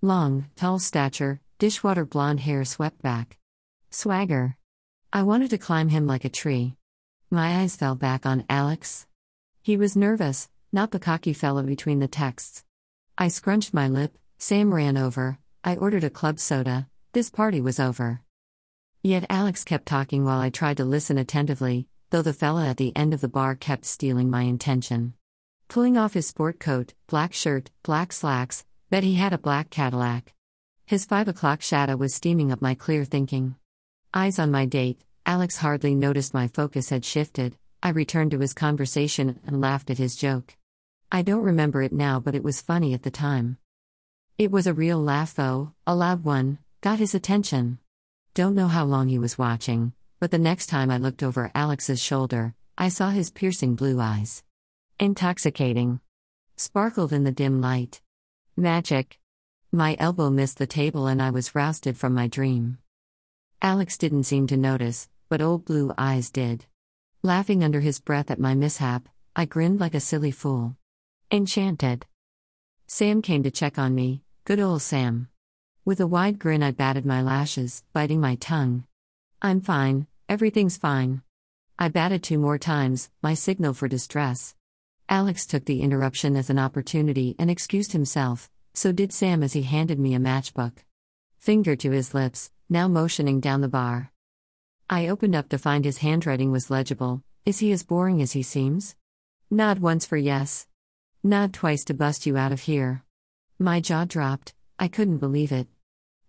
Long, 0.00 0.46
tall 0.56 0.78
stature, 0.78 1.42
dishwater 1.58 2.06
blonde 2.06 2.40
hair 2.40 2.64
swept 2.64 3.02
back. 3.02 3.36
Swagger. 3.90 4.56
I 5.12 5.24
wanted 5.24 5.50
to 5.50 5.58
climb 5.58 5.90
him 5.90 6.06
like 6.06 6.24
a 6.24 6.30
tree. 6.30 6.76
My 7.30 7.60
eyes 7.60 7.76
fell 7.76 7.96
back 7.96 8.24
on 8.24 8.46
Alex. 8.48 9.06
He 9.60 9.76
was 9.76 9.94
nervous, 9.94 10.48
not 10.72 10.90
the 10.90 10.98
cocky 10.98 11.34
fellow 11.34 11.64
between 11.64 11.98
the 11.98 12.08
texts. 12.08 12.64
I 13.18 13.28
scrunched 13.28 13.74
my 13.74 13.88
lip, 13.88 14.16
Sam 14.40 14.72
ran 14.72 14.96
over, 14.96 15.38
I 15.64 15.74
ordered 15.74 16.04
a 16.04 16.10
club 16.10 16.38
soda, 16.38 16.86
this 17.12 17.28
party 17.28 17.60
was 17.60 17.80
over. 17.80 18.22
Yet 19.02 19.26
Alex 19.28 19.64
kept 19.64 19.86
talking 19.86 20.24
while 20.24 20.40
I 20.40 20.48
tried 20.48 20.76
to 20.76 20.84
listen 20.84 21.18
attentively, 21.18 21.88
though 22.10 22.22
the 22.22 22.32
fella 22.32 22.68
at 22.68 22.76
the 22.76 22.96
end 22.96 23.12
of 23.12 23.20
the 23.20 23.28
bar 23.28 23.56
kept 23.56 23.84
stealing 23.84 24.30
my 24.30 24.42
intention. 24.42 25.14
Pulling 25.66 25.98
off 25.98 26.14
his 26.14 26.28
sport 26.28 26.60
coat, 26.60 26.94
black 27.08 27.34
shirt, 27.34 27.72
black 27.82 28.12
slacks, 28.12 28.64
bet 28.90 29.02
he 29.02 29.16
had 29.16 29.32
a 29.32 29.38
black 29.38 29.70
Cadillac. 29.70 30.32
His 30.86 31.04
five 31.04 31.26
o'clock 31.26 31.60
shadow 31.60 31.96
was 31.96 32.14
steaming 32.14 32.52
up 32.52 32.62
my 32.62 32.74
clear 32.74 33.04
thinking. 33.04 33.56
Eyes 34.14 34.38
on 34.38 34.52
my 34.52 34.66
date, 34.66 35.02
Alex 35.26 35.56
hardly 35.56 35.96
noticed 35.96 36.32
my 36.32 36.46
focus 36.46 36.90
had 36.90 37.04
shifted. 37.04 37.56
I 37.82 37.88
returned 37.88 38.30
to 38.30 38.38
his 38.38 38.54
conversation 38.54 39.40
and 39.44 39.60
laughed 39.60 39.90
at 39.90 39.98
his 39.98 40.14
joke. 40.14 40.56
I 41.10 41.22
don't 41.22 41.42
remember 41.42 41.82
it 41.82 41.92
now, 41.92 42.20
but 42.20 42.36
it 42.36 42.44
was 42.44 42.62
funny 42.62 42.94
at 42.94 43.02
the 43.02 43.10
time. 43.10 43.58
It 44.38 44.52
was 44.52 44.68
a 44.68 44.72
real 44.72 45.02
laugh, 45.02 45.34
though, 45.34 45.72
a 45.84 45.96
loud 45.96 46.22
one, 46.22 46.58
got 46.80 47.00
his 47.00 47.12
attention. 47.12 47.80
Don't 48.34 48.54
know 48.54 48.68
how 48.68 48.84
long 48.84 49.08
he 49.08 49.18
was 49.18 49.36
watching, 49.36 49.94
but 50.20 50.30
the 50.30 50.38
next 50.38 50.66
time 50.66 50.92
I 50.92 50.96
looked 50.96 51.24
over 51.24 51.50
Alex's 51.56 52.00
shoulder, 52.00 52.54
I 52.78 52.88
saw 52.88 53.10
his 53.10 53.32
piercing 53.32 53.74
blue 53.74 54.00
eyes. 54.00 54.44
Intoxicating. 55.00 55.98
Sparkled 56.56 57.12
in 57.12 57.24
the 57.24 57.32
dim 57.32 57.60
light. 57.60 58.00
Magic. 58.56 59.18
My 59.72 59.96
elbow 59.98 60.30
missed 60.30 60.58
the 60.58 60.68
table 60.68 61.08
and 61.08 61.20
I 61.20 61.30
was 61.30 61.56
rousted 61.56 61.96
from 61.96 62.14
my 62.14 62.28
dream. 62.28 62.78
Alex 63.60 63.98
didn't 63.98 64.22
seem 64.22 64.46
to 64.46 64.56
notice, 64.56 65.08
but 65.28 65.42
old 65.42 65.64
blue 65.64 65.92
eyes 65.98 66.30
did. 66.30 66.64
Laughing 67.24 67.64
under 67.64 67.80
his 67.80 67.98
breath 67.98 68.30
at 68.30 68.38
my 68.38 68.54
mishap, 68.54 69.08
I 69.34 69.46
grinned 69.46 69.80
like 69.80 69.96
a 69.96 70.00
silly 70.00 70.30
fool. 70.30 70.76
Enchanted. 71.28 72.06
Sam 72.86 73.20
came 73.20 73.42
to 73.42 73.50
check 73.50 73.78
on 73.78 73.94
me, 73.96 74.22
good 74.48 74.60
old 74.60 74.80
Sam. 74.80 75.28
With 75.84 76.00
a 76.00 76.06
wide 76.06 76.38
grin, 76.38 76.62
I 76.62 76.70
batted 76.70 77.04
my 77.04 77.20
lashes, 77.20 77.84
biting 77.92 78.18
my 78.18 78.36
tongue. 78.36 78.84
I'm 79.42 79.60
fine, 79.60 80.06
everything's 80.26 80.78
fine. 80.78 81.20
I 81.78 81.90
batted 81.90 82.22
two 82.22 82.38
more 82.38 82.56
times, 82.56 83.10
my 83.20 83.34
signal 83.34 83.74
for 83.74 83.88
distress. 83.88 84.54
Alex 85.06 85.44
took 85.44 85.66
the 85.66 85.82
interruption 85.82 86.34
as 86.34 86.48
an 86.48 86.58
opportunity 86.58 87.36
and 87.38 87.50
excused 87.50 87.92
himself, 87.92 88.50
so 88.72 88.90
did 88.90 89.12
Sam 89.12 89.42
as 89.42 89.52
he 89.52 89.64
handed 89.64 89.98
me 89.98 90.14
a 90.14 90.18
matchbook. 90.18 90.78
Finger 91.36 91.76
to 91.76 91.90
his 91.90 92.14
lips, 92.14 92.50
now 92.70 92.88
motioning 92.88 93.40
down 93.40 93.60
the 93.60 93.68
bar. 93.68 94.12
I 94.88 95.08
opened 95.08 95.36
up 95.36 95.50
to 95.50 95.58
find 95.58 95.84
his 95.84 95.98
handwriting 95.98 96.50
was 96.50 96.70
legible. 96.70 97.22
Is 97.44 97.58
he 97.58 97.70
as 97.70 97.82
boring 97.82 98.22
as 98.22 98.32
he 98.32 98.42
seems? 98.42 98.96
Nod 99.50 99.80
once 99.80 100.06
for 100.06 100.16
yes. 100.16 100.66
Nod 101.22 101.52
twice 101.52 101.84
to 101.84 101.92
bust 101.92 102.24
you 102.24 102.38
out 102.38 102.52
of 102.52 102.60
here. 102.60 103.04
My 103.60 103.80
jaw 103.80 104.04
dropped, 104.04 104.54
I 104.78 104.86
couldn't 104.86 105.18
believe 105.18 105.50
it. 105.50 105.66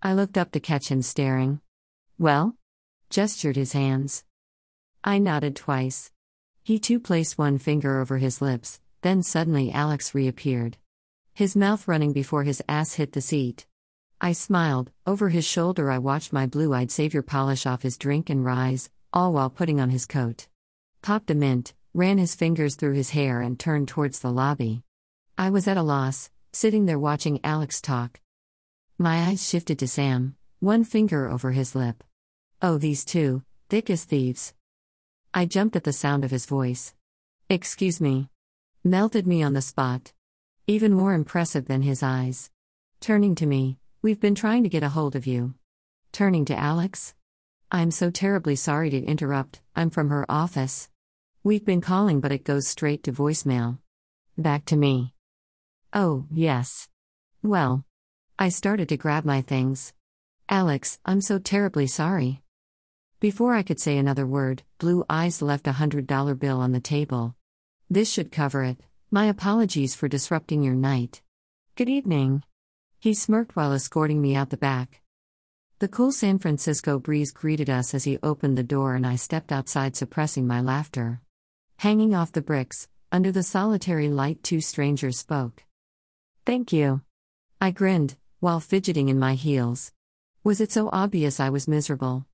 I 0.01 0.13
looked 0.13 0.36
up 0.36 0.51
to 0.53 0.59
catch 0.59 0.89
him 0.89 1.03
staring. 1.03 1.62
Well? 2.17 2.55
Gestured 3.12 3.55
his 3.55 3.74
hands. 3.74 4.24
I 5.03 5.19
nodded 5.19 5.55
twice. 5.55 6.12
He 6.63 6.79
too 6.79 7.00
placed 7.00 7.38
one 7.38 7.59
finger 7.59 8.00
over 8.00 8.17
his 8.17 8.41
lips, 8.41 8.79
then 9.03 9.21
suddenly 9.21 9.71
Alex 9.71 10.15
reappeared. 10.15 10.77
His 11.36 11.55
mouth 11.55 11.88
running 11.88 12.13
before 12.13 12.45
his 12.45 12.63
ass 12.67 12.93
hit 12.93 13.12
the 13.12 13.21
seat. 13.21 13.67
I 14.19 14.31
smiled, 14.31 14.91
over 15.05 15.29
his 15.29 15.45
shoulder, 15.45 15.91
I 15.91 16.00
watched 16.00 16.33
my 16.33 16.48
blue 16.48 16.74
eyed 16.74 16.89
savior 16.89 17.21
polish 17.21 17.67
off 17.67 17.83
his 17.83 18.00
drink 18.00 18.31
and 18.31 18.43
rise, 18.43 18.89
all 19.13 19.33
while 19.33 19.51
putting 19.51 19.79
on 19.79 19.91
his 19.91 20.07
coat. 20.07 20.48
Popped 21.03 21.29
a 21.29 21.36
mint, 21.36 21.75
ran 21.93 22.17
his 22.17 22.33
fingers 22.33 22.74
through 22.74 22.93
his 22.93 23.12
hair, 23.12 23.39
and 23.39 23.59
turned 23.59 23.88
towards 23.88 24.19
the 24.19 24.31
lobby. 24.31 24.81
I 25.38 25.51
was 25.51 25.67
at 25.67 25.77
a 25.77 25.83
loss, 25.83 26.31
sitting 26.51 26.86
there 26.86 27.00
watching 27.00 27.39
Alex 27.44 27.82
talk. 27.82 28.20
My 28.98 29.24
eyes 29.27 29.48
shifted 29.48 29.79
to 29.79 29.88
Sam, 29.88 30.36
one 30.60 30.84
finger 30.84 31.29
over 31.29 31.51
his 31.51 31.75
lip. 31.75 32.03
Oh, 32.62 32.77
these 32.77 33.06
two, 33.06 33.44
thick 33.70 33.89
as 33.89 34.03
thieves. 34.03 34.53
I 35.34 35.46
jumped 35.46 35.75
at 35.75 35.84
the 35.84 35.94
sound 35.94 36.25
of 36.25 36.32
his 36.32 36.46
voice. 36.46 36.94
Excuse 37.50 38.01
me. 38.01 38.29
Melted 38.84 39.27
me 39.27 39.44
on 39.44 39.53
the 39.53 39.62
spot. 39.62 40.13
Even 40.68 40.94
more 40.94 41.13
impressive 41.13 41.68
than 41.68 41.84
his 41.84 42.01
eyes. 42.01 42.50
Turning 43.00 43.36
to 43.36 43.46
me, 43.46 43.77
we've 44.01 44.20
been 44.20 44.36
trying 44.36 44.63
to 44.63 44.70
get 44.70 44.84
a 44.84 44.89
hold 44.89 45.15
of 45.15 45.27
you. 45.27 45.53
Turning 46.12 46.46
to 46.46 46.58
Alex. 46.58 47.13
I'm 47.72 47.91
so 47.91 48.10
terribly 48.10 48.56
sorry 48.56 48.89
to 48.89 49.03
interrupt, 49.03 49.62
I'm 49.75 49.89
from 49.91 50.10
her 50.10 50.25
office. 50.27 50.89
We've 51.44 51.63
been 51.63 51.82
calling, 51.82 52.20
but 52.20 52.32
it 52.32 52.44
goes 52.44 52.68
straight 52.68 53.03
to 53.03 53.13
voicemail. 53.13 53.77
Back 54.38 54.65
to 54.65 54.75
me. 54.75 55.13
Oh, 55.93 56.25
yes. 56.31 56.88
Well, 57.41 57.84
I 58.38 58.50
started 58.50 58.89
to 58.89 58.98
grab 58.98 59.25
my 59.25 59.41
things. 59.41 59.93
Alex, 60.48 61.00
I'm 61.03 61.19
so 61.19 61.39
terribly 61.39 61.88
sorry. 61.88 62.43
Before 63.19 63.55
I 63.55 63.63
could 63.63 63.79
say 63.79 63.98
another 63.98 64.27
word, 64.27 64.62
Blue 64.77 65.03
Eyes 65.10 65.41
left 65.41 65.67
a 65.67 65.74
hundred 65.74 66.05
dollar 66.05 66.36
bill 66.36 66.60
on 66.60 66.74
the 66.74 66.79
table. 66.79 67.36
This 67.89 68.12
should 68.12 68.31
cover 68.31 68.63
it. 68.63 68.79
My 69.10 69.25
apologies 69.25 69.96
for 69.96 70.08
disrupting 70.08 70.62
your 70.62 70.75
night. 70.75 71.24
Good 71.75 71.89
evening. 71.89 72.43
He 73.00 73.15
smirked 73.15 73.55
while 73.55 73.74
escorting 73.74 74.22
me 74.22 74.36
out 74.36 74.51
the 74.51 74.58
back. 74.58 75.01
The 75.79 75.88
cool 75.88 76.12
San 76.12 76.38
Francisco 76.38 77.00
breeze 77.00 77.31
greeted 77.31 77.69
us 77.69 77.96
as 77.96 78.03
he 78.03 78.19
opened 78.22 78.58
the 78.58 78.63
door, 78.63 78.93
and 78.93 79.08
I 79.08 79.15
stepped 79.15 79.51
outside, 79.51 79.96
suppressing 79.96 80.46
my 80.46 80.62
laughter. 80.62 81.22
Hanging 81.77 82.13
off 82.13 82.31
the 82.31 82.41
bricks, 82.41 82.88
under 83.12 83.31
the 83.31 83.43
solitary 83.43 84.10
light, 84.10 84.43
two 84.43 84.62
strangers 84.62 85.17
spoke. 85.17 85.63
Thank 86.50 86.74
you. 86.74 87.01
I 87.62 87.70
grinned, 87.70 88.18
while 88.39 88.60
fidgeting 88.60 89.08
in 89.08 89.20
my 89.20 89.36
heels. 89.36 89.91
Was 90.44 90.60
it 90.60 90.72
so 90.72 90.89
obvious 90.91 91.39
I 91.39 91.51
was 91.51 91.68
miserable? 91.68 92.25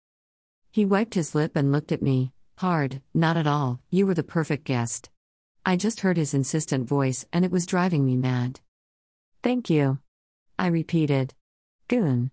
He 0.71 0.85
wiped 0.85 1.15
his 1.15 1.35
lip 1.35 1.57
and 1.57 1.73
looked 1.73 1.91
at 1.91 2.01
me, 2.01 2.31
hard, 2.57 3.01
not 3.13 3.35
at 3.35 3.45
all, 3.45 3.81
you 3.89 4.07
were 4.07 4.13
the 4.13 4.23
perfect 4.23 4.63
guest. 4.63 5.09
I 5.65 5.75
just 5.75 5.99
heard 5.99 6.15
his 6.15 6.33
insistent 6.33 6.87
voice 6.87 7.25
and 7.33 7.43
it 7.43 7.51
was 7.51 7.65
driving 7.65 8.05
me 8.05 8.15
mad. 8.15 8.61
Thank 9.43 9.69
you. 9.69 9.99
I 10.57 10.67
repeated. 10.67 11.33
Goon. 11.89 12.31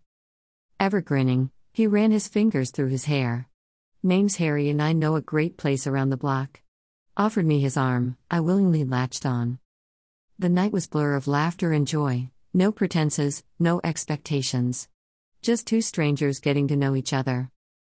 Ever 0.78 1.00
grinning, 1.00 1.50
he 1.72 1.88
ran 1.88 2.12
his 2.12 2.28
fingers 2.28 2.70
through 2.70 2.90
his 2.90 3.06
hair. 3.06 3.48
Name's 4.04 4.36
Harry 4.36 4.68
and 4.68 4.80
I 4.80 4.92
know 4.92 5.16
a 5.16 5.20
great 5.20 5.56
place 5.56 5.88
around 5.88 6.10
the 6.10 6.16
block. 6.16 6.60
Offered 7.16 7.44
me 7.44 7.58
his 7.58 7.76
arm, 7.76 8.18
I 8.30 8.38
willingly 8.38 8.84
latched 8.84 9.26
on. 9.26 9.58
The 10.38 10.48
night 10.48 10.72
was 10.72 10.86
blur 10.86 11.14
of 11.14 11.28
laughter 11.28 11.72
and 11.72 11.86
joy, 11.86 12.30
no 12.54 12.72
pretenses, 12.72 13.44
no 13.58 13.80
expectations. 13.84 14.88
Just 15.40 15.66
two 15.66 15.80
strangers 15.80 16.40
getting 16.40 16.68
to 16.68 16.76
know 16.76 16.96
each 16.96 17.12
other. 17.12 17.50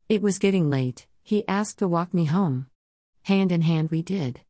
It 0.07 0.21
was 0.21 0.39
getting 0.39 0.69
late, 0.69 1.07
he 1.23 1.47
asked 1.47 1.79
to 1.79 1.87
walk 1.87 2.13
me 2.13 2.25
home. 2.25 2.67
Hand 3.23 3.51
in 3.51 3.61
hand 3.61 3.89
we 3.91 4.01
did. 4.01 4.41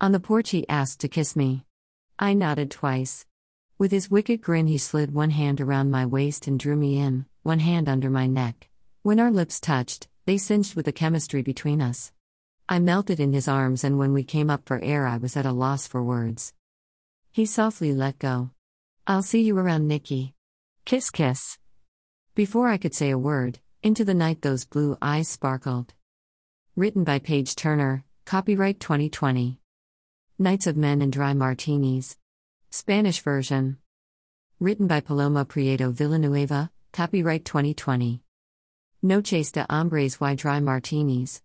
On 0.00 0.12
the 0.12 0.20
porch, 0.20 0.50
he 0.50 0.68
asked 0.68 1.00
to 1.00 1.08
kiss 1.08 1.34
me. 1.34 1.64
I 2.18 2.34
nodded 2.34 2.70
twice. 2.70 3.26
With 3.78 3.90
his 3.90 4.10
wicked 4.10 4.42
grin, 4.42 4.66
he 4.66 4.78
slid 4.78 5.12
one 5.12 5.30
hand 5.30 5.60
around 5.60 5.90
my 5.90 6.06
waist 6.06 6.46
and 6.46 6.60
drew 6.60 6.76
me 6.76 6.98
in, 6.98 7.26
one 7.42 7.60
hand 7.60 7.88
under 7.88 8.10
my 8.10 8.26
neck. 8.26 8.68
When 9.02 9.18
our 9.18 9.30
lips 9.30 9.58
touched, 9.58 10.08
they 10.26 10.38
singed 10.38 10.74
with 10.74 10.84
the 10.84 10.92
chemistry 10.92 11.42
between 11.42 11.80
us. 11.80 12.12
I 12.68 12.78
melted 12.78 13.18
in 13.18 13.32
his 13.32 13.48
arms, 13.48 13.82
and 13.82 13.98
when 13.98 14.12
we 14.12 14.22
came 14.22 14.50
up 14.50 14.66
for 14.66 14.78
air, 14.84 15.06
I 15.06 15.16
was 15.16 15.36
at 15.36 15.46
a 15.46 15.52
loss 15.52 15.86
for 15.86 16.02
words. 16.02 16.52
He 17.32 17.46
softly 17.46 17.92
let 17.92 18.18
go. 18.18 18.50
I'll 19.06 19.22
see 19.22 19.42
you 19.42 19.56
around, 19.56 19.86
Nikki. 19.86 20.34
Kiss, 20.84 21.10
kiss. 21.10 21.58
Before 22.34 22.68
I 22.68 22.76
could 22.76 22.94
say 22.94 23.10
a 23.10 23.18
word, 23.18 23.60
into 23.84 24.04
the 24.04 24.14
night 24.14 24.42
those 24.42 24.64
blue 24.64 24.98
eyes 25.00 25.28
sparkled. 25.28 25.94
Written 26.74 27.04
by 27.04 27.20
Paige 27.20 27.54
Turner, 27.54 28.04
copyright 28.24 28.80
2020. 28.80 29.60
Nights 30.40 30.66
of 30.66 30.76
Men 30.76 31.00
and 31.02 31.12
Dry 31.12 31.32
Martinis. 31.32 32.18
Spanish 32.70 33.20
version. 33.20 33.76
Written 34.58 34.88
by 34.88 35.00
Paloma 35.00 35.44
Prieto 35.44 35.92
Villanueva, 35.92 36.72
copyright 36.92 37.44
2020. 37.44 38.22
Noches 39.02 39.52
de 39.52 39.66
Hombres 39.70 40.20
y 40.20 40.34
Dry 40.34 40.58
Martinis. 40.58 41.42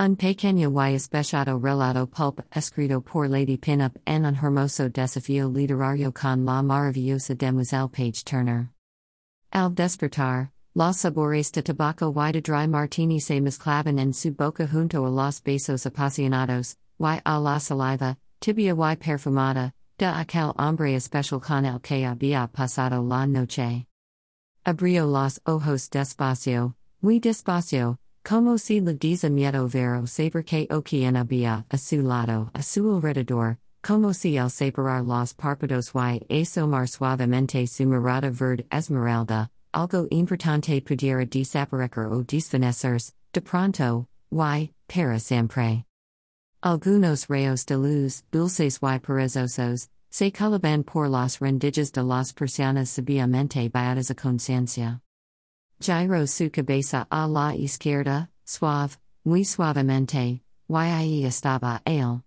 Un 0.00 0.14
pequeño 0.14 0.70
y 0.70 0.94
especiado 0.94 1.58
relato 1.58 2.06
pulp 2.06 2.40
escrito 2.54 3.00
por 3.00 3.28
Lady 3.28 3.56
Pinup 3.56 3.96
en 4.06 4.24
un 4.24 4.36
hermoso 4.36 4.88
desafío 4.88 5.48
literario 5.48 6.12
con 6.12 6.44
la 6.44 6.62
maravillosa 6.62 7.34
demoiselle 7.34 7.88
Paige 7.88 8.22
Turner. 8.22 8.70
Al 9.52 9.74
despertar, 9.74 10.52
Los 10.72 10.98
sabores 10.98 11.50
de 11.50 11.62
tabaco 11.62 12.14
y 12.14 12.30
de 12.30 12.40
dry 12.40 12.68
martini 12.68 13.18
se 13.18 13.40
mezclaban 13.40 13.98
en 13.98 14.12
su 14.12 14.30
boca 14.30 14.68
junto 14.68 15.04
a 15.04 15.10
los 15.10 15.42
besos 15.42 15.84
apasionados, 15.84 16.76
y 17.00 17.20
a 17.26 17.40
la 17.40 17.58
saliva, 17.58 18.16
tibia 18.38 18.76
y 18.76 18.96
perfumada, 18.96 19.72
de 19.98 20.06
aquel 20.06 20.52
hombre 20.58 20.94
especial 20.94 21.40
con 21.40 21.64
el 21.64 21.80
que 21.80 22.06
había 22.06 22.46
pasado 22.46 23.02
la 23.02 23.26
noche. 23.26 23.88
Abrió 24.64 25.06
los 25.06 25.40
ojos 25.44 25.90
despacio, 25.90 26.76
muy 27.00 27.18
despacio, 27.18 27.98
como 28.28 28.58
si 28.58 28.78
le 28.78 28.92
dice 28.92 29.30
miedo 29.30 29.66
vero 29.68 30.06
saber 30.06 30.44
que 30.44 30.66
o 30.70 30.82
quien 30.82 31.16
había 31.16 31.64
a 31.70 31.78
su 31.78 32.02
lado, 32.02 32.50
a 32.52 32.62
su 32.62 32.94
alrededor, 32.94 33.56
como 33.82 34.12
si 34.12 34.36
al 34.36 34.50
separar 34.50 35.02
los 35.02 35.32
párpados 35.32 35.92
y 35.94 36.42
asomar 36.42 36.86
suavemente 36.86 37.66
su 37.66 37.86
mirada 37.86 38.28
verde 38.30 38.66
esmeralda, 38.70 39.48
algo 39.72 40.06
importante 40.10 40.78
pudiera 40.82 41.24
desaparecer 41.24 42.12
o 42.12 42.22
desvanecerse, 42.22 43.14
de 43.32 43.40
pronto, 43.40 44.06
y, 44.30 44.74
para 44.86 45.18
siempre. 45.18 45.86
Algunos 46.60 47.28
rayos 47.28 47.64
de 47.64 47.76
luz, 47.76 48.24
dulces 48.30 48.78
y 48.82 48.98
perezosos, 48.98 49.88
se 50.10 50.30
calaban 50.30 50.84
por 50.84 51.08
las 51.08 51.40
rendijas 51.40 51.92
de 51.92 52.02
las 52.02 52.34
persianas 52.34 52.90
sabiamente 52.90 53.70
bajadas 53.70 54.10
a 54.10 54.14
conciencia. 54.14 55.00
Giro 55.80 56.26
su 56.26 56.50
cabeza 56.50 57.06
a 57.10 57.28
la 57.28 57.54
izquierda, 57.54 58.28
suave, 58.44 58.96
muy 59.24 59.44
suavemente, 59.44 60.42
y 60.68 61.24
estaba 61.24 61.80
él. 61.84 62.22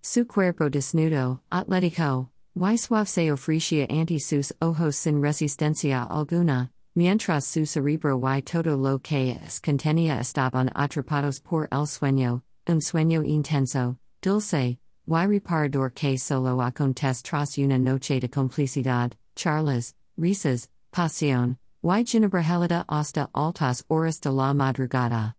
Su 0.00 0.26
cuerpo 0.26 0.70
desnudo, 0.70 1.42
atlético, 1.50 2.30
y 2.54 2.76
suave 2.78 3.06
se 3.06 3.32
ofrecía 3.32 3.86
ante 3.90 4.20
sus 4.20 4.54
ojos 4.60 4.94
sin 4.94 5.20
resistencia 5.20 6.04
alguna, 6.04 6.70
mientras 6.94 7.46
su 7.46 7.66
cerebro 7.66 8.20
y 8.36 8.42
todo 8.42 8.76
lo 8.76 9.00
que 9.00 9.32
es 9.32 9.60
contenía 9.60 10.20
estaban 10.20 10.70
atrapados 10.74 11.40
por 11.40 11.68
el 11.72 11.86
sueño, 11.86 12.44
un 12.68 12.80
sueño 12.80 13.24
intenso, 13.24 13.98
dulce, 14.22 14.78
y 15.06 15.26
reparador 15.26 15.92
que 15.92 16.16
solo 16.16 16.62
acontece 16.62 17.22
tras 17.24 17.58
una 17.58 17.78
noche 17.78 18.20
de 18.20 18.28
complicidad, 18.28 19.12
charlas, 19.34 19.96
risas, 20.16 20.70
pasión, 20.92 21.58
y 21.82 22.04
ginebra 22.04 22.84
hasta 22.88 23.30
altas 23.32 23.84
horas 23.88 24.20
de 24.20 24.30
la 24.30 24.52
madrugada. 24.54 25.34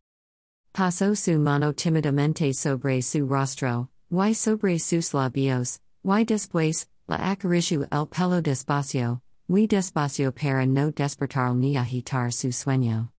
Pasó 0.73 1.15
su 1.15 1.39
mano 1.39 1.73
tímidamente 1.73 2.53
sobre 2.53 3.01
su 3.01 3.27
rostro, 3.27 3.89
y 4.11 4.33
sobre 4.33 4.79
sus 4.79 5.13
labios, 5.13 5.79
y 6.03 6.23
después, 6.25 6.87
la 7.07 7.31
acaricio 7.31 7.87
el 7.91 8.07
pelo 8.07 8.41
despacio, 8.41 9.21
muy 9.47 9.67
despacio 9.67 10.31
para 10.31 10.65
no 10.65 10.91
despertar 10.91 11.55
ni 11.55 11.75
agitar 11.75 12.31
su 12.31 12.51
sueño. 12.51 13.11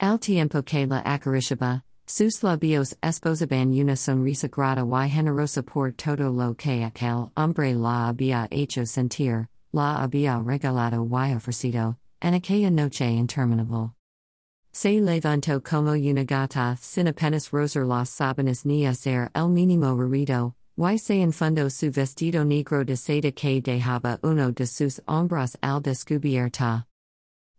El 0.00 0.18
tiempo 0.18 0.62
que 0.62 0.86
la 0.86 1.02
acariciaba, 1.04 1.82
sus 2.06 2.42
labios 2.42 2.96
esposaban 3.02 3.72
una 3.72 3.96
sonrisa 3.96 4.48
grata. 4.48 4.82
Y 4.82 5.10
generosa 5.10 5.62
por 5.62 5.92
todo 5.92 6.30
lo 6.30 6.54
que 6.54 6.84
aquel 6.84 7.30
hombre 7.36 7.74
la 7.74 8.08
había 8.08 8.48
hecho 8.50 8.86
sentir, 8.86 9.48
la 9.72 10.02
había 10.02 10.38
regalado. 10.38 11.06
Y 11.10 11.34
ofrecido, 11.34 11.98
aquella 12.20 12.70
noche 12.70 13.04
interminable. 13.04 13.92
Se 14.72 15.00
levantó 15.00 15.60
como 15.60 15.92
una 15.92 16.24
gata 16.24 16.76
sin 16.80 17.08
apenas 17.08 17.50
rozar 17.50 17.86
las 17.86 18.10
sábanas 18.10 18.64
ni 18.64 18.86
hacer 18.86 19.30
el 19.34 19.48
mínimo 19.48 19.96
ruido, 19.96 20.54
y 20.76 20.96
se 20.98 21.20
enfundó 21.20 21.68
su 21.70 21.90
vestido 21.90 22.44
negro 22.44 22.84
de 22.84 22.96
seda 22.96 23.32
que 23.32 23.60
dejaba 23.60 24.18
uno 24.22 24.52
de 24.52 24.66
sus 24.66 25.00
hombros 25.08 25.56
al 25.62 25.80
descubierta. 25.80 26.86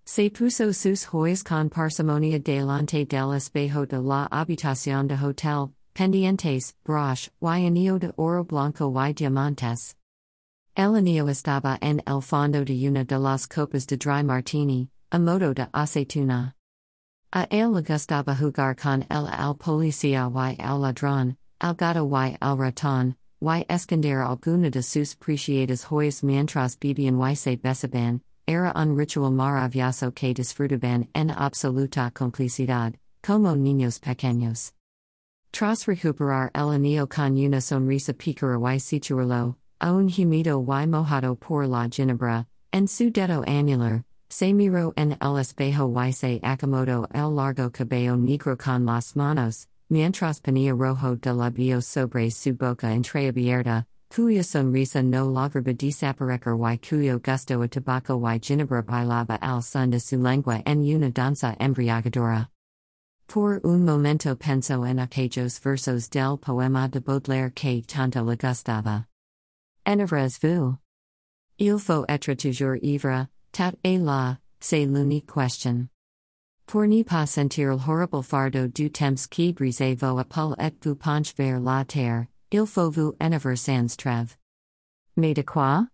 Se 0.05 0.29
puso 0.29 0.73
sus 0.73 1.05
joyas 1.05 1.43
con 1.43 1.69
parsimonia 1.69 2.39
delante 2.39 3.05
del 3.05 3.33
espejo 3.33 3.85
de 3.85 3.99
la 3.99 4.27
habitación 4.31 5.07
de 5.07 5.15
hotel, 5.15 5.73
pendientes, 5.93 6.73
broche, 6.83 7.29
y 7.41 7.65
anillo 7.67 7.99
de 7.99 8.13
oro 8.17 8.43
blanco 8.43 8.91
y 8.91 9.13
diamantes. 9.13 9.98
El 10.79 10.95
anillo 10.95 11.27
estaba 11.27 11.77
en 11.81 12.01
el 12.07 12.21
fondo 12.21 12.63
de 12.63 12.88
una 12.88 13.03
de 13.03 13.19
las 13.19 13.48
copas 13.48 13.86
de 13.86 13.98
dry 13.98 14.24
martini, 14.24 14.88
a 15.12 15.19
modo 15.19 15.53
de 15.53 15.67
aceituna. 15.74 16.53
A 17.33 17.45
él 17.51 17.74
le 17.74 17.81
gustaba 17.81 18.33
jugar 18.33 18.77
con 18.77 19.05
el 19.12 19.27
al 19.27 19.55
policía 19.55 20.31
y 20.33 20.55
al 20.62 20.79
ladrón, 20.79 21.36
al 21.59 21.75
gato 21.75 22.09
y 22.09 22.38
al 22.41 22.57
ratón, 22.57 23.17
y 23.41 23.65
esconder 23.67 24.21
alguna 24.21 24.69
de 24.69 24.81
sus 24.81 25.15
preciadas 25.15 25.83
joyas 25.83 26.24
mientras 26.24 26.77
vivían 26.79 27.19
y 27.29 27.36
se 27.36 27.57
besaban, 27.57 28.21
era 28.48 28.71
un 28.74 28.98
ritual 28.98 29.33
maravilloso 29.33 30.13
que 30.13 30.33
disfrutaban 30.33 31.09
en 31.13 31.29
absoluta 31.31 32.09
complicidad, 32.12 32.93
como 33.21 33.53
niños 33.53 34.00
pequeños. 34.00 34.71
Tras 35.51 35.86
recuperar 35.88 36.51
el 36.55 36.69
anillo 36.69 37.05
con 37.05 37.38
una 37.38 37.59
sonrisa 37.59 38.13
pícara 38.13 38.57
y 38.74 38.79
situarlo, 38.79 39.57
un 39.81 40.09
humido 40.09 40.59
y 40.62 40.88
mojado 40.88 41.36
por 41.36 41.67
la 41.67 41.88
ginebra, 41.89 42.48
en 42.71 42.88
su 42.88 43.12
dedo 43.12 43.43
anular, 43.48 44.03
se 44.29 44.53
miró 44.53 44.93
en 44.95 45.17
el 45.19 45.38
espejo 45.39 45.91
y 46.05 46.12
se 46.12 46.39
acomodó 46.43 47.07
el 47.13 47.36
largo 47.36 47.71
cabello 47.71 48.15
negro 48.15 48.57
con 48.57 48.86
las 48.86 49.15
manos, 49.15 49.67
mientras 49.89 50.39
ponía 50.39 50.74
rojo 50.74 51.15
de 51.15 51.33
labios 51.33 51.86
sobre 51.86 52.29
su 52.29 52.53
boca 52.53 52.93
entreabierta, 52.93 53.88
cuya 54.09 54.43
sonrisa 54.43 55.01
no 55.01 55.25
lograba 55.25 55.74
desaparecer 55.74 56.53
y 56.74 56.77
cuyo 56.77 57.19
gusto 57.19 57.62
a 57.62 57.67
tabaco 57.67 58.21
y 58.29 58.39
ginebra 58.39 58.83
bailaba 58.83 59.36
al 59.41 59.63
son 59.63 59.91
de 59.91 60.00
su 60.00 60.17
lengua 60.17 60.62
en 60.65 60.81
una 60.95 61.09
danza 61.09 61.55
embriagadora. 61.59 62.50
Por 63.27 63.62
un 63.63 63.86
momento 63.86 64.36
pensó 64.36 64.86
en 64.86 65.00
aquellos 65.00 65.59
versos 65.59 66.09
del 66.09 66.38
poema 66.38 66.88
de 66.88 67.00
Baudelaire 67.00 67.51
que 67.51 67.83
tanto 67.83 68.24
le 68.24 68.36
gustaba. 68.36 69.08
Enivres 69.86 70.29
vous. 70.41 70.77
Il 71.57 71.79
faut 71.79 72.05
être 72.07 72.33
toujours 72.33 72.77
ivre, 72.81 73.27
tat 73.51 73.74
est 73.83 73.98
là, 73.98 74.38
c'est 74.59 74.86
l'unique 74.86 75.27
question. 75.27 75.89
Pour 76.67 76.88
ne 76.88 77.03
pas 77.03 77.25
sentir 77.25 77.69
le 77.69 77.75
horrible 77.75 78.24
fardeau 78.24 78.67
du 78.67 78.91
temps 78.91 79.27
qui 79.29 79.53
brise 79.53 79.81
vos 79.98 80.19
épaules 80.19 80.55
et 80.59 80.74
vous 80.83 80.95
penche 80.95 81.33
vers 81.36 81.59
la 81.59 81.83
terre, 81.83 82.27
Il 82.51 82.65
faut 82.65 82.89
vous 82.89 83.15
enivrer 83.21 83.55
sans 83.55 83.95
trêve. 83.95 84.36
Mais 85.15 85.36
de 85.36 85.43
quoi? 85.43 85.88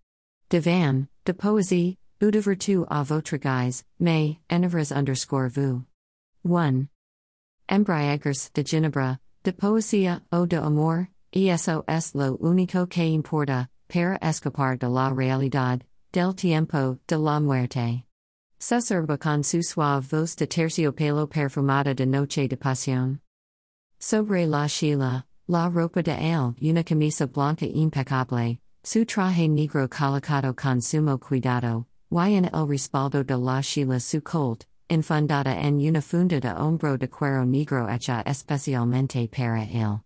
De 0.49 0.59
van, 0.59 1.07
de 1.25 1.33
poésie, 1.33 1.97
ou 2.21 2.31
de 2.31 2.39
vertu 2.39 2.85
à 2.89 3.03
votre 3.03 3.37
guise, 3.37 3.83
mais, 3.99 4.39
enivres 4.49 4.91
underscore 4.93 5.49
vous. 5.49 5.83
1. 6.45 6.87
Embriagers 7.67 8.51
de 8.53 8.63
Ginebra, 8.63 9.19
de 9.43 9.51
poesía 9.51 10.21
o 10.31 10.45
de 10.45 10.57
amor, 10.61 11.09
eso 11.33 11.83
es 11.89 12.15
lo 12.15 12.37
único 12.37 12.89
que 12.89 13.03
importa, 13.03 13.67
para 13.87 14.17
escapar 14.21 14.77
de 14.77 14.89
la 14.89 15.09
realidad, 15.09 15.81
del 16.11 16.33
tiempo, 16.33 16.97
de 17.07 17.17
la 17.17 17.39
muerte. 17.39 18.03
Susurba 18.59 19.17
con 19.17 19.43
su 19.43 19.61
suave 19.61 20.05
voz 20.07 20.35
de 20.35 20.47
terciopelo 20.47 21.27
perfumada 21.27 21.93
de 21.93 22.05
noche 22.05 22.47
de 22.47 22.57
pasión. 22.57 23.19
Sobre 23.99 24.47
la 24.47 24.67
Sheila, 24.67 25.25
La 25.47 25.69
ropa 25.69 26.01
de 26.01 26.13
él, 26.13 26.55
una 26.61 26.83
camisa 26.83 27.27
blanca 27.27 27.65
impecable, 27.65 28.59
su 28.83 29.05
traje 29.05 29.47
negro 29.47 29.87
colocado 29.87 30.55
con 30.55 30.81
sumo 30.81 31.19
cuidado, 31.19 31.85
y 32.11 32.33
en 32.33 32.45
el 32.45 32.67
respaldo 32.67 33.23
de 33.23 33.37
la 33.37 33.61
Sheila 33.61 33.99
su 33.99 34.21
colt, 34.21 34.65
infundada 34.89 35.55
en 35.55 35.79
una 35.79 36.01
funda 36.01 36.39
de 36.39 36.49
hombro 36.49 36.97
de 36.97 37.09
cuero 37.09 37.45
negro 37.45 37.87
hecha 37.87 38.23
especialmente 38.25 39.27
para 39.27 39.63
él. 39.63 40.04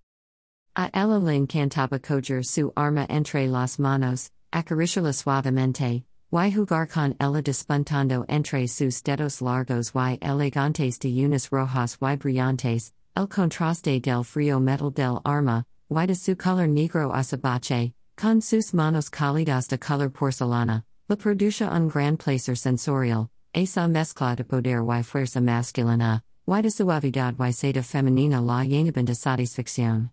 A 0.76 0.90
ella 0.94 1.20
le 1.20 1.36
encantaba 1.36 2.00
coger 2.00 2.44
su 2.46 2.72
arma 2.76 3.06
entre 3.10 3.48
las 3.48 3.80
manos, 3.80 4.32
acariciarla 4.54 5.14
suavemente, 5.14 6.04
y 6.32 6.52
jugar 6.52 6.88
con 6.88 7.16
ella 7.20 7.42
despuntando 7.42 8.26
entre 8.30 8.68
sus 8.68 9.02
dedos 9.02 9.42
largos 9.42 9.92
y 9.94 10.18
elegantes 10.22 11.00
de 11.00 11.10
unas 11.26 11.50
rojas 11.50 11.98
y 12.02 12.16
brillantes, 12.16 12.94
El 13.16 13.28
contraste 13.28 14.00
del 14.00 14.24
frío 14.24 14.60
metal 14.60 14.92
del 14.92 15.20
arma, 15.26 15.66
y 15.90 16.06
de 16.06 16.16
su 16.16 16.36
color 16.36 16.70
negro 16.70 17.12
azabache, 17.14 17.94
con 18.16 18.42
sus 18.42 18.74
manos 18.74 19.10
cálidas 19.10 19.68
de 19.68 19.80
color 19.80 20.12
porcelana, 20.12 20.84
la 21.10 21.16
produce 21.16 21.66
un 21.66 21.90
gran 21.90 22.16
placer 22.16 22.56
sensorial, 22.56 23.30
esa 23.54 23.88
mezcla 23.88 24.36
de 24.36 24.44
poder 24.44 24.84
y 24.84 25.04
fuerza 25.04 25.42
masculina, 25.42 26.22
y 26.48 26.62
de 26.62 26.70
suavidad 26.70 27.34
y 27.40 27.52
seda 27.52 27.82
femenina 27.82 28.40
la 28.40 28.64
llenaban 28.64 29.06
de 29.06 29.16
satisfacción. 29.16 30.12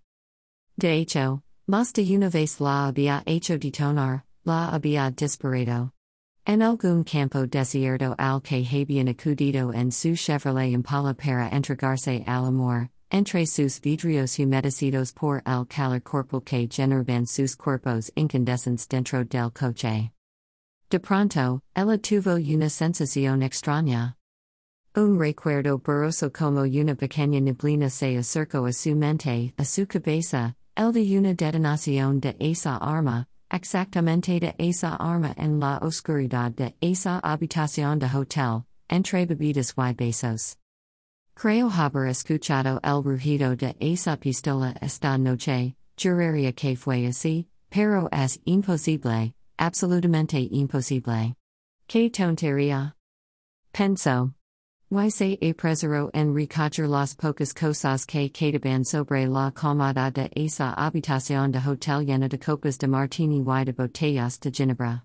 De 0.78 0.92
hecho, 0.92 1.42
más 1.66 1.94
de 1.94 2.02
una 2.14 2.28
vez 2.28 2.60
la 2.60 2.88
había 2.88 3.22
hecho 3.24 3.58
detonar, 3.58 4.24
la 4.44 4.68
había 4.74 5.10
disparado. 5.10 5.92
En 6.44 6.60
algún 6.60 7.02
campo 7.02 7.46
desierto 7.46 8.14
al 8.18 8.42
que 8.42 8.62
habían 8.70 9.08
acudido 9.08 9.72
en 9.72 9.90
su 9.90 10.14
Chevrolet 10.14 10.70
Impala 10.72 11.14
para 11.14 11.48
entregarse 11.48 12.22
al 12.26 12.44
amor, 12.44 12.90
entre 13.10 13.46
sus 13.46 13.80
vidrios 13.80 14.38
humedecidos 14.38 15.12
por 15.14 15.42
el 15.46 15.66
calor 15.66 16.02
corporal 16.02 16.44
que 16.44 16.68
generan 16.70 17.26
sus 17.26 17.56
cuerpos 17.56 18.12
incandescentes 18.14 18.86
dentro 18.86 19.24
del 19.24 19.50
coche. 19.50 20.12
De 20.90 21.00
pronto, 21.00 21.62
ella 21.74 21.98
tuvo 21.98 22.34
una 22.36 22.68
sensación 22.68 23.42
extraña. 23.42 24.16
Un 24.94 25.18
recuerdo 25.18 25.78
borroso 25.78 26.30
como 26.30 26.60
una 26.62 26.94
pequeña 26.94 27.40
neblina 27.40 27.88
se 27.88 28.18
acercó 28.18 28.66
a 28.66 28.72
su 28.72 28.94
mente, 28.94 29.54
a 29.58 29.64
su 29.64 29.86
cabeza, 29.86 30.54
el 30.76 30.92
de 30.92 31.18
una 31.18 31.34
detonación 31.34 32.20
de 32.20 32.36
esa 32.38 32.76
arma, 32.76 33.26
exactamente 33.50 34.38
de 34.38 34.54
esa 34.58 34.96
arma 34.96 35.34
en 35.36 35.58
la 35.58 35.78
oscuridad 35.78 36.52
de 36.52 36.76
esa 36.80 37.18
habitación 37.20 37.98
de 37.98 38.06
hotel, 38.06 38.64
entre 38.88 39.24
bebidas 39.26 39.74
y 39.76 39.94
besos. 39.94 40.58
Creo 41.34 41.70
haber 41.70 42.08
escuchado 42.08 42.80
el 42.82 43.02
rugido 43.02 43.56
de 43.56 43.74
esa 43.80 44.16
pistola 44.16 44.74
esta 44.80 45.16
noche, 45.18 45.74
juraría 45.96 46.52
que 46.52 46.76
fue 46.76 47.06
así, 47.06 47.48
pero 47.70 48.08
es 48.12 48.38
imposible, 48.44 49.34
absolutamente 49.56 50.38
imposible. 50.50 51.34
¿Qué 51.86 52.10
tontería? 52.10 52.94
Pensó. 53.72 54.35
Y 54.88 55.10
se 55.10 55.36
apresuró 55.42 56.10
en 56.14 56.32
recoger 56.32 56.88
las 56.88 57.16
pocas 57.16 57.52
cosas 57.52 58.06
que 58.06 58.30
quedaban 58.30 58.84
sobre 58.84 59.26
la 59.26 59.50
comada 59.50 60.12
de 60.12 60.30
esa 60.36 60.74
habitación 60.74 61.50
de 61.50 61.58
hotel 61.58 62.06
llena 62.06 62.28
de 62.28 62.38
copas 62.38 62.78
de 62.78 62.86
martini 62.86 63.40
y 63.40 63.64
de 63.64 63.72
botellas 63.72 64.38
de 64.38 64.52
ginebra. 64.52 65.04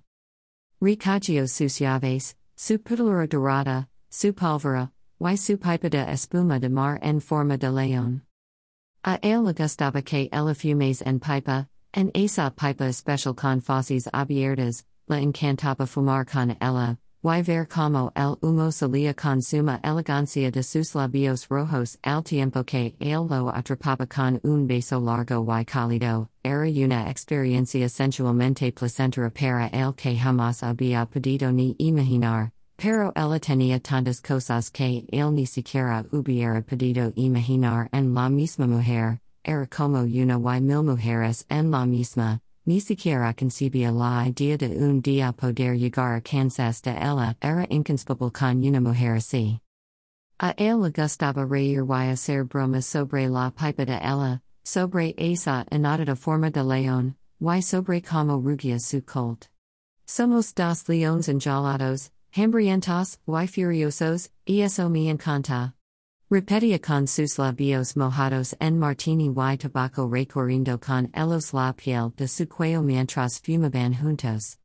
Recogió 0.80 1.48
sus 1.48 1.80
llaves, 1.80 2.36
su 2.56 2.78
píldora 2.78 3.26
dorada, 3.26 3.88
su 4.12 4.34
pólvora, 4.34 4.92
y 5.20 5.36
su 5.36 5.58
pipa 5.58 5.90
de 5.90 6.12
espuma 6.12 6.60
de 6.60 6.70
mar 6.70 7.00
en 7.02 7.20
forma 7.20 7.58
de 7.58 7.72
león. 7.72 8.22
A 9.04 9.18
él 9.24 9.52
gustaba 9.52 10.04
que 10.04 10.30
ella 10.32 10.54
fumes 10.54 11.02
en 11.02 11.20
pipa, 11.20 11.68
en 11.92 12.12
esa 12.14 12.52
pipa 12.52 12.86
especial 12.86 13.34
con 13.34 13.62
fauces 13.62 14.08
abiertas, 14.14 14.86
la 15.08 15.18
encantaba 15.18 15.88
fumar 15.88 16.26
con 16.26 16.52
ella, 16.52 17.00
y 17.24 17.44
ver 17.44 17.68
como 17.68 18.12
el 18.16 18.36
humo 18.42 18.72
salía 18.72 19.14
con 19.14 19.44
suma 19.44 19.80
elegancia 19.84 20.50
de 20.50 20.64
sus 20.64 20.96
labios 20.96 21.48
rojos 21.50 22.00
al 22.02 22.24
tiempo 22.24 22.64
que 22.64 22.96
él 23.00 23.28
lo 23.30 23.50
atrapaba 23.50 24.08
con 24.08 24.40
un 24.44 24.66
beso 24.66 25.00
largo 25.00 25.46
y 25.60 25.64
cálido, 25.64 26.30
era 26.44 26.64
una 26.64 27.08
experiencia 27.12 27.88
sensualmente 27.90 28.72
placentera 28.72 29.30
para 29.30 29.68
él 29.68 29.94
que 29.96 30.18
jamás 30.18 30.64
había 30.64 31.06
podido 31.06 31.52
ni 31.52 31.76
imaginar. 31.78 32.54
Pero 32.78 33.14
ella 33.16 33.40
tenía 33.40 33.80
tantas 33.80 34.20
cosas 34.20 34.72
que 34.72 35.06
él 35.12 35.36
ni 35.36 35.46
siquiera 35.46 36.04
hubiera 36.12 36.64
podido 36.64 37.14
imaginar 37.16 37.88
en 37.94 38.16
la 38.16 38.30
misma 38.30 38.66
mujer, 38.66 39.20
era 39.44 39.68
como 39.68 40.00
una 40.02 40.40
y 40.58 40.62
mil 40.62 40.82
mujeres 40.82 41.46
en 41.50 41.70
la 41.70 41.86
misma, 41.86 42.42
ni 42.66 42.80
siquiera 42.80 43.34
concibía 43.34 43.92
la 43.92 44.28
idea 44.28 44.58
de 44.58 44.78
un 44.78 45.02
día 45.02 45.32
poder 45.32 45.78
llegar 45.78 46.16
a 46.16 46.22
Kansas 46.22 46.82
de 46.82 46.92
ella 46.92 47.36
era 47.42 47.66
inconcebible 47.70 48.32
con 48.32 48.64
una 48.64 48.80
mujer 48.80 49.18
así. 49.18 49.60
A 50.40 50.54
él 50.58 50.82
le 50.82 50.90
gustaba 50.90 51.46
reír 51.46 51.84
y 51.88 52.10
hacer 52.10 52.46
bromas 52.46 52.86
sobre 52.86 53.28
la 53.30 53.52
pipa 53.52 53.86
de 53.86 53.98
ella, 53.98 54.42
sobre 54.64 55.14
esa 55.18 55.66
enodada 55.72 56.16
forma 56.16 56.50
de 56.50 56.64
león, 56.64 57.16
y 57.40 57.62
sobre 57.62 58.02
como 58.02 58.38
rugia 58.38 58.80
su 58.80 59.02
colt. 59.04 59.48
Somos 60.06 60.54
dos 60.54 60.88
leones 60.88 61.30
enjaulados, 61.30 62.12
hambrientos, 62.36 63.20
y 63.28 63.48
furiosos, 63.48 64.30
y 64.46 64.62
eso 64.62 64.90
me 64.90 65.10
encanta. 65.10 65.76
Repetia 66.32 66.80
con 66.80 67.08
sus 67.08 67.38
labios 67.38 67.98
mojados 67.98 68.56
en 68.62 68.80
martini 68.80 69.30
y 69.36 69.58
tabaco 69.58 70.08
recorriendo 70.08 70.80
con 70.80 71.10
elos 71.14 71.54
la 71.54 71.74
piel 71.74 72.14
de 72.16 72.26
su 72.26 72.48
cuello 72.48 72.82
mientras 72.82 73.42
fumaban 73.42 73.94
juntos. 73.94 74.58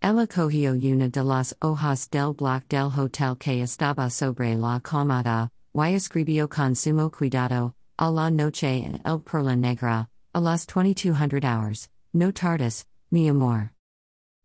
Ella 0.00 0.28
cogió 0.28 0.70
una 0.74 1.08
de 1.08 1.24
las 1.24 1.52
hojas 1.60 2.08
del 2.10 2.32
bloc 2.32 2.68
del 2.68 2.92
hotel 2.96 3.36
que 3.36 3.60
estaba 3.60 4.08
sobre 4.08 4.54
la 4.54 4.78
comada, 4.78 5.50
y 5.74 5.94
escribió 5.94 6.48
con 6.48 6.76
sumo 6.76 7.10
cuidado, 7.10 7.74
a 7.98 8.08
la 8.08 8.30
noche 8.30 8.86
en 8.86 9.00
el 9.04 9.20
perla 9.20 9.56
negra, 9.56 10.08
a 10.32 10.40
las 10.40 10.64
2200 10.64 11.42
hours, 11.42 11.90
no 12.12 12.30
tardes, 12.30 12.86
mi 13.10 13.28
amor. 13.28 13.72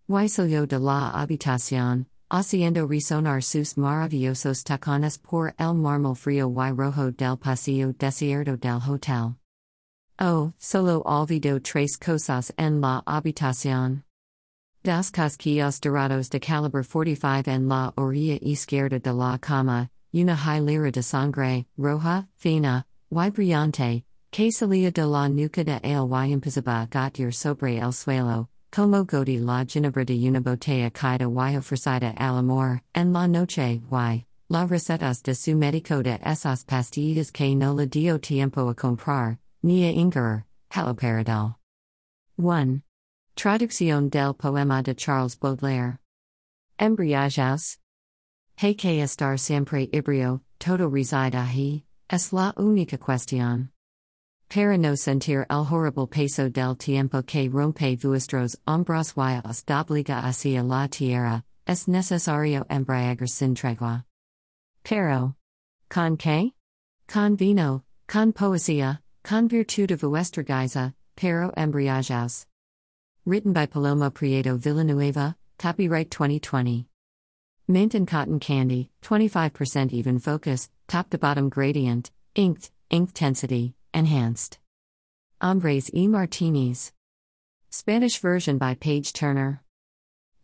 Y 0.08 0.28
salió 0.28 0.66
de 0.66 0.80
la 0.80 1.12
habitación, 1.12 2.08
haciendo 2.30 2.88
resonar 2.88 3.42
sus 3.42 3.76
maravillosos 3.78 4.64
tacones 4.64 5.18
por 5.18 5.54
el 5.58 5.74
mármol 5.74 6.16
frío 6.16 6.50
y 6.50 6.72
rojo 6.72 7.12
del 7.12 7.38
pasillo 7.38 7.94
desierto 7.94 8.58
del 8.58 8.80
hotel. 8.88 9.36
Oh, 10.20 10.54
solo 10.58 11.02
olvidó 11.06 11.60
tres 11.62 11.98
cosas 11.98 12.54
en 12.58 12.82
la 12.82 13.02
habitación. 13.06 14.04
Dos 14.84 15.12
casquillos 15.12 15.80
dorados 15.80 16.30
de 16.30 16.40
calibre 16.40 16.84
45 16.84 17.50
en 17.50 17.68
la 17.68 17.94
orilla 17.96 18.38
izquierda 18.42 19.00
de 19.00 19.14
la 19.14 19.38
cama, 19.38 19.90
una 20.14 20.36
hilera 20.36 20.92
de 20.92 21.02
sangre, 21.02 21.66
roja, 21.78 22.28
fina, 22.36 22.86
y 23.12 23.30
brillante, 23.30 24.06
que 24.32 24.52
salía 24.52 24.92
de 24.92 25.06
la 25.06 25.28
nuca 25.30 25.64
de 25.64 25.80
el 25.84 26.10
y 26.28 26.34
empezaba 26.34 26.88
a 26.92 27.32
sobre 27.32 27.80
el 27.80 27.92
suelo, 27.94 28.50
como 28.72 29.04
goti 29.04 29.40
la 29.40 29.66
una 29.66 30.40
botella 30.42 30.92
caída 30.92 31.26
y 31.26 31.58
ofrecida 31.58 32.14
al 32.18 32.38
amor, 32.38 32.82
en 32.94 33.12
la 33.14 33.28
noche, 33.28 33.82
y, 33.92 34.26
la 34.50 34.66
recetas 34.66 35.24
de 35.24 35.34
su 35.34 35.56
médico 35.56 36.04
de 36.04 36.20
esas 36.24 36.66
pastillas 36.66 37.32
que 37.32 37.56
no 37.56 37.74
le 37.74 37.88
dio 37.88 38.20
tiempo 38.20 38.70
a 38.70 38.76
comprar, 38.76 39.40
ni 39.64 39.86
a 39.86 39.92
ingerir, 39.92 40.46
haloperidol. 40.70 41.56
1. 42.38 42.82
Traducción 43.36 44.10
del 44.10 44.34
poema 44.34 44.82
de 44.84 44.96
Charles 44.96 45.36
Baudelaire. 45.36 46.00
Embriagaos. 46.78 47.80
Hay 48.62 48.76
que 48.76 49.02
estar 49.02 49.40
siempre 49.40 49.90
ebrio, 49.92 50.42
todo 50.60 50.90
reside 50.90 51.36
ahí, 51.36 51.86
es 52.10 52.32
la 52.34 52.54
única 52.58 52.98
cuestión. 52.98 53.72
Para 54.50 54.80
no 54.80 54.96
sentir 54.96 55.46
el 55.48 55.64
horrible 55.64 56.08
peso 56.08 56.50
del 56.50 56.76
tiempo 56.76 57.22
que 57.22 57.48
rompe 57.50 57.96
vuestros 57.98 58.56
hombros 58.66 59.14
y 59.16 59.40
os 59.46 59.64
obliga 59.64 60.24
hacia 60.24 60.64
la 60.64 60.88
tierra, 60.88 61.44
es 61.68 61.88
necesario 61.88 62.66
embriagar 62.68 63.30
sin 63.30 63.54
tregua. 63.54 64.06
Pero. 64.84 65.36
¿Con 65.88 66.18
qué? 66.18 66.54
Con 67.08 67.36
vino, 67.36 67.84
con 68.08 68.34
poesía, 68.34 69.02
con 69.24 69.48
virtud 69.48 69.90
de 69.90 69.98
vuestra 69.98 70.44
guisa, 70.44 70.96
pero 71.16 71.52
embriagaos. 71.56 72.48
Written 73.26 73.54
by 73.54 73.68
Paloma 73.68 74.10
Prieto 74.10 74.58
Villanueva, 74.58 75.36
copyright 75.60 76.10
2020. 76.10 76.88
Mint 77.68 77.94
and 77.94 78.08
cotton 78.08 78.40
candy, 78.40 78.90
25% 79.04 79.94
even 79.94 80.18
focus, 80.18 80.72
top 80.88 81.12
to 81.12 81.20
bottom 81.20 81.50
gradient, 81.50 82.10
inked, 82.34 82.72
ink 82.90 83.14
tensity. 83.14 83.76
Enhanced. 83.94 84.58
Hombres 85.42 85.90
y 85.94 86.08
Martinis. 86.08 86.92
Spanish 87.72 88.20
version 88.20 88.58
by 88.58 88.76
Paige 88.76 89.14
Turner. 89.14 89.62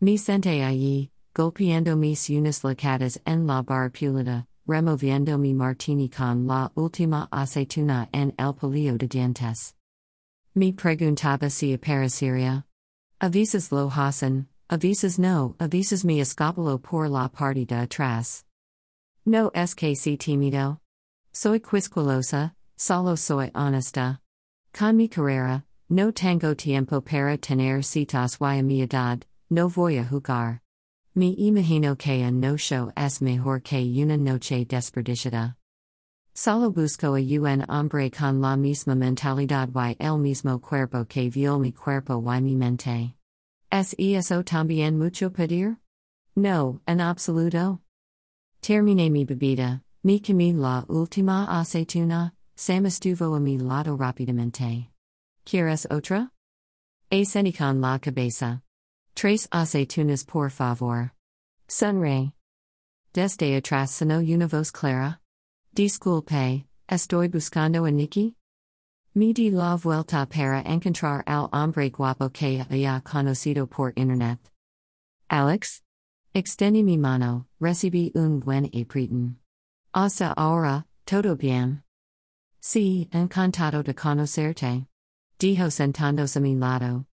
Mi 0.00 0.16
sente 0.16 0.60
allí, 0.60 1.10
golpeando 1.34 1.96
mis 1.96 2.28
unas 2.28 2.62
lacadas 2.62 3.18
en 3.26 3.46
la 3.46 3.62
barpulida, 3.62 4.46
removiendo 4.66 5.38
mi 5.38 5.52
martini 5.52 6.08
con 6.08 6.46
la 6.46 6.70
última 6.76 7.28
aceituna 7.30 8.08
en 8.12 8.32
el 8.38 8.52
palillo 8.52 8.98
de 8.98 9.06
dientes. 9.06 9.74
Mi 10.54 10.72
preguntaba 10.72 11.50
si 11.50 11.76
aparecería. 11.76 12.64
Avisas 13.20 13.70
lo 13.70 13.88
Hassan, 13.90 14.46
avisas 14.68 15.18
no, 15.18 15.54
avisas 15.60 16.04
mi 16.04 16.20
escapolo 16.20 16.82
por 16.82 17.08
la 17.08 17.28
parte 17.28 17.64
de 17.64 17.76
atrás. 17.76 18.44
No 19.24 19.50
es 19.54 19.74
que 19.74 19.94
si 19.94 20.16
timido. 20.16 20.80
Soy 21.32 21.60
quisquillosa, 21.60 22.55
Solo 22.78 23.16
soy 23.16 23.50
honesta. 23.54 24.20
Con 24.74 24.98
mi 24.98 25.08
carrera, 25.08 25.64
no 25.88 26.12
tengo 26.12 26.54
tiempo 26.54 27.00
para 27.00 27.38
tener 27.38 27.82
citas 27.82 28.36
y 28.38 28.58
amistad, 28.58 29.22
no 29.48 29.70
voy 29.70 29.96
a 29.96 30.04
jugar. 30.04 30.60
Me 31.14 31.34
imagino 31.38 31.96
que 31.96 32.22
a 32.22 32.30
no 32.30 32.58
show 32.58 32.92
es 32.94 33.22
mejor 33.22 33.62
que 33.62 33.78
una 34.02 34.18
noche 34.18 34.66
desperdiciada. 34.66 35.56
Solo 36.34 36.70
busco 36.70 37.16
a 37.16 37.20
un 37.20 37.64
hombre 37.70 38.10
con 38.10 38.42
la 38.42 38.58
misma 38.58 38.94
mentalidad 38.94 39.70
y 39.74 39.96
el 39.98 40.18
mismo 40.18 40.60
cuerpo 40.60 41.06
que 41.06 41.30
viol 41.30 41.60
mi 41.60 41.72
cuerpo 41.72 42.22
y 42.22 42.42
mi 42.42 42.56
mente. 42.56 43.14
¿Es 43.72 43.94
eso 43.98 44.44
también 44.44 44.98
mucho 44.98 45.30
pedir? 45.30 45.78
No, 46.36 46.82
en 46.86 47.00
absoluto. 47.00 47.80
Terminé 48.60 49.08
mi 49.08 49.24
bebida, 49.24 49.82
mi 50.04 50.20
comí 50.20 50.52
la 50.52 50.84
última 50.88 51.46
aceituna, 51.58 52.35
Sam 52.58 52.86
estuvo 52.86 53.34
a 53.34 53.40
mi 53.40 53.58
lado 53.58 53.98
rápidamente. 53.98 54.88
¿Quieres 55.44 55.86
otra? 55.90 56.30
Acenicon 57.12 57.82
la 57.82 57.98
cabeza. 57.98 58.62
Tres 59.14 59.46
aceitunas 59.52 60.24
por 60.24 60.50
favor. 60.50 61.12
Sunray. 61.68 62.32
Desde 63.12 63.56
atrás 63.56 63.90
sonó 63.90 64.20
una 64.20 64.46
voz 64.46 64.72
clara. 64.72 65.20
Disculpe, 65.74 66.64
estoy 66.88 67.28
buscando 67.28 67.84
a 67.84 67.90
Nikki? 67.90 68.34
Me 69.14 69.34
di 69.34 69.50
la 69.50 69.76
vuelta 69.76 70.26
para 70.26 70.62
encontrar 70.64 71.24
al 71.26 71.50
hombre 71.52 71.90
guapo 71.90 72.30
que 72.30 72.60
había 72.60 73.02
conocido 73.04 73.66
por 73.68 73.92
internet. 73.96 74.38
Alex? 75.28 75.82
Extendí 76.34 76.82
mi 76.82 76.96
mano, 76.96 77.46
recibí 77.60 78.12
un 78.14 78.40
buen 78.40 78.66
apretin. 78.72 79.36
Hasta 79.92 80.32
ahora, 80.36 80.86
todo 81.04 81.36
bien. 81.36 81.82
Sí, 82.60 83.08
encantado 83.12 83.82
de 83.82 83.94
conocerte. 83.94 84.86
Dijo 85.38 85.70
sentándose 85.70 86.38
a 86.38 86.42
mi 86.42 86.54
lado. 86.54 87.06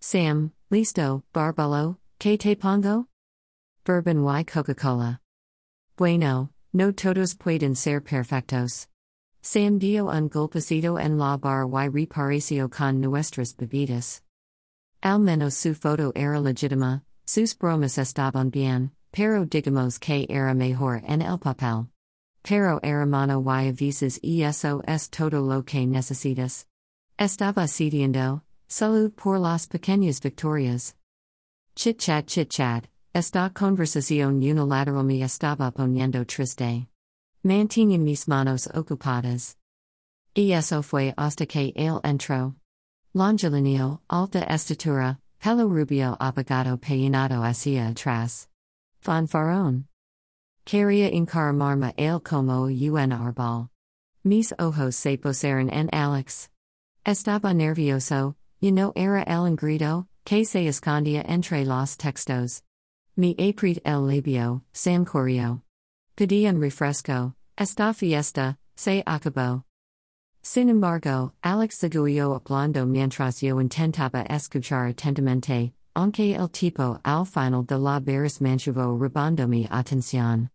Sam, 0.00 0.52
listo, 0.70 1.22
barbalo, 1.32 1.98
¿qué 2.18 2.36
te 2.36 2.56
pongo? 2.56 3.06
Bourbon 3.84 4.24
y 4.24 4.44
Coca-Cola. 4.44 5.20
Bueno, 5.96 6.50
no 6.72 6.92
todos 6.92 7.34
pueden 7.34 7.76
ser 7.76 8.00
perfectos. 8.00 8.88
Sam 9.42 9.78
dio 9.78 10.06
un 10.06 10.28
golpecito 10.28 10.98
en 10.98 11.18
la 11.18 11.36
bar 11.36 11.66
y 11.66 11.88
repareció 11.88 12.68
con 12.70 13.00
nuestras 13.00 13.54
bebidas. 13.56 14.22
Al 15.02 15.18
menos 15.18 15.54
su 15.54 15.74
foto 15.74 16.12
era 16.14 16.40
legítima, 16.40 17.02
sus 17.26 17.54
bromas 17.54 17.98
estaban 17.98 18.50
bien, 18.50 18.92
pero 19.12 19.44
digamos 19.44 19.98
que 19.98 20.26
era 20.28 20.54
mejor 20.54 21.02
en 21.06 21.22
el 21.22 21.38
papel. 21.38 21.91
Pero 22.42 22.80
hermano 22.82 23.40
y 23.40 23.68
avisas 23.68 24.18
eso 24.22 24.82
es 24.86 25.08
todo 25.08 25.40
lo 25.40 25.62
que 25.64 25.86
necesitas. 25.86 26.66
Estaba 27.18 27.68
sitiendo, 27.68 28.42
salud 28.68 29.12
por 29.14 29.38
las 29.38 29.68
pequeñas 29.68 30.20
victorias. 30.20 30.94
Chit 31.76 31.98
chat 31.98 32.26
chit 32.26 32.50
chat, 32.50 32.86
esta 33.14 33.50
conversación 33.50 34.42
unilateral 34.42 35.04
me 35.04 35.22
estaba 35.22 35.70
poniendo 35.70 36.24
triste. 36.24 36.88
Mantenía 37.44 37.98
mis 37.98 38.26
manos 38.26 38.68
ocupadas. 38.74 39.56
Eso 40.34 40.82
fue 40.82 41.12
hasta 41.16 41.46
que 41.46 41.72
él 41.76 42.00
entró. 42.02 42.54
Longilíneo, 43.14 44.00
alta 44.08 44.40
estatura, 44.48 45.18
pelo 45.38 45.68
rubio 45.68 46.16
apagado 46.18 46.78
peinado 46.78 47.42
hacia 47.44 47.88
atrás. 47.88 48.48
Fanfarón. 49.00 49.86
Quería 50.64 51.10
encaramarme 51.10 51.92
el 51.96 52.20
como 52.20 52.66
un 52.66 53.12
arbol. 53.12 53.70
Mis 54.24 54.52
ojos 54.58 54.94
se 54.94 55.18
posaron 55.18 55.68
en 55.70 55.88
Alex. 55.92 56.48
Estaba 57.04 57.52
nervioso, 57.52 58.36
y 58.60 58.70
no 58.70 58.92
era 58.94 59.24
el 59.24 59.46
engrido, 59.46 60.06
que 60.24 60.44
se 60.44 60.68
escondía 60.68 61.24
entre 61.26 61.64
los 61.64 61.96
textos. 61.96 62.62
Mi 63.16 63.34
apret 63.38 63.80
el 63.84 64.06
labio, 64.06 64.62
Sam 64.72 65.04
corrió. 65.04 65.62
Pedí 66.16 66.46
un 66.46 66.60
refresco, 66.60 67.34
esta 67.58 67.92
fiesta, 67.92 68.58
se 68.76 69.02
acabó. 69.04 69.64
Sin 70.42 70.68
embargo, 70.68 71.34
Alex 71.42 71.76
seguió 71.76 72.34
hablando 72.34 72.86
mientras 72.86 73.40
yo 73.40 73.60
intentaba 73.60 74.22
escuchar 74.22 74.88
atentamente, 74.88 75.72
aunque 75.94 76.34
el 76.34 76.48
tipo 76.48 77.00
al 77.04 77.24
final 77.26 77.64
de 77.64 77.78
la 77.78 78.00
veras 78.00 78.40
mantuvo 78.40 78.98
robando 78.98 79.46
mi 79.46 79.66
atención. 79.70 80.50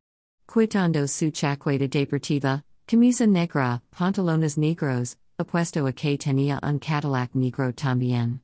Quitando 0.48 1.08
su 1.08 1.32
chaqueta 1.32 1.88
deportiva, 1.88 2.64
camisa 2.88 3.28
negra, 3.28 3.82
pantalones 3.92 4.58
negros, 4.58 5.18
apuesto 5.38 5.86
a 5.86 5.92
que 5.92 6.18
tenía 6.18 6.60
un 6.64 6.80
Cadillac 6.80 7.36
negro 7.36 7.74
también. 7.74 8.42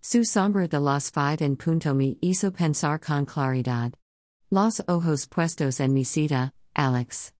Su 0.00 0.24
sombra 0.24 0.66
de 0.66 0.80
las 0.80 1.10
five 1.10 1.44
en 1.44 1.56
punto 1.56 1.94
me 1.94 2.16
hizo 2.20 2.50
pensar 2.50 2.98
con 2.98 3.26
claridad. 3.26 3.92
Los 4.50 4.80
ojos 4.88 5.26
puestos 5.26 5.80
en 5.80 5.92
mi 5.92 6.04
cita, 6.04 6.52
Alex. 6.74 7.32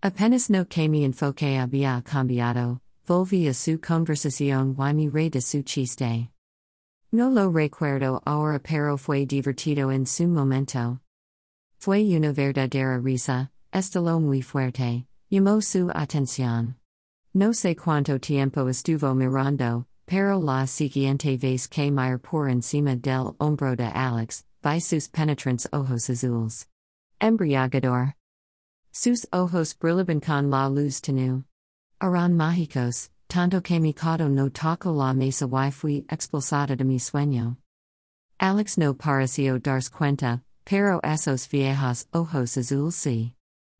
Apenas 0.00 0.48
no 0.48 0.64
que 0.64 0.88
mi 0.88 1.04
enfoque 1.04 1.58
había 1.58 2.00
cambiado, 2.02 2.80
volví 3.06 3.48
a 3.48 3.54
su 3.54 3.80
conversación 3.80 4.76
y 4.78 4.94
mi 4.94 5.08
re 5.08 5.28
de 5.28 5.40
su 5.40 5.62
chiste. 5.62 6.30
No 7.10 7.30
lo 7.30 7.50
recuerdo 7.50 8.20
ahora 8.26 8.58
pero 8.58 8.98
fue 8.98 9.24
divertido 9.24 9.90
en 9.90 10.04
su 10.04 10.28
momento. 10.28 11.00
Fue 11.78 12.02
una 12.14 12.34
verdadera 12.34 13.00
risa, 13.02 13.50
estaló 13.72 14.20
muy 14.20 14.42
fuerte, 14.42 15.06
llamó 15.30 15.62
su 15.62 15.90
atención. 15.94 16.76
No 17.32 17.54
sé 17.54 17.76
cuánto 17.76 18.18
tiempo 18.18 18.68
estuvo 18.68 19.14
mirando, 19.14 19.86
pero 20.04 20.38
la 20.38 20.66
siguiente 20.66 21.38
vez 21.38 21.66
que 21.66 21.90
mir 21.90 22.18
por 22.18 22.50
encima 22.50 22.94
del 22.94 23.34
hombro 23.40 23.74
de 23.74 23.86
Alex, 23.86 24.44
vi 24.62 24.78
sus 24.78 25.08
penetrantes 25.08 25.66
ojos 25.72 26.10
azules. 26.10 26.66
Embriagador. 27.22 28.16
Sus 28.92 29.26
ojos 29.32 29.72
brillaban 29.72 30.20
con 30.20 30.50
la 30.50 30.68
luz 30.68 31.00
tenue. 31.00 31.44
Eran 32.02 32.36
mágicos, 32.36 33.08
tanto 33.28 33.60
que 33.60 33.78
mi 33.78 33.92
cado 33.92 34.28
no 34.28 34.50
tocó 34.50 34.92
la 34.92 35.12
mesa 35.12 35.46
y 35.46 35.70
fui 35.70 36.04
expulsada 36.08 36.76
de 36.76 36.84
mi 36.84 36.98
sueño. 36.98 37.56
Alex 38.40 38.78
no 38.78 38.94
pareció 38.94 39.58
darse 39.60 39.90
cuenta, 39.90 40.42
pero 40.64 41.00
esos 41.02 41.46
viejos 41.48 42.06
ojos 42.12 42.56
azules 42.56 42.94
sí. 42.94 43.34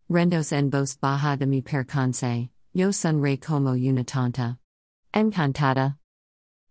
Rendos 0.08 0.52
en 0.52 0.70
voz 0.70 0.98
baja 1.00 1.36
de 1.36 1.46
mi 1.46 1.62
percance, 1.62 2.50
yo 2.74 2.92
sonreí 2.92 3.38
como 3.38 3.72
una 3.72 4.04
tonta. 4.04 4.58
Encantada. 5.12 5.98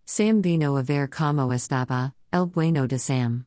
Sam 0.06 0.42
vino 0.42 0.78
a 0.78 0.84
ver 0.84 1.10
cómo 1.10 1.52
estaba, 1.54 2.14
el 2.32 2.46
bueno 2.46 2.88
de 2.88 2.98
Sam. 2.98 3.46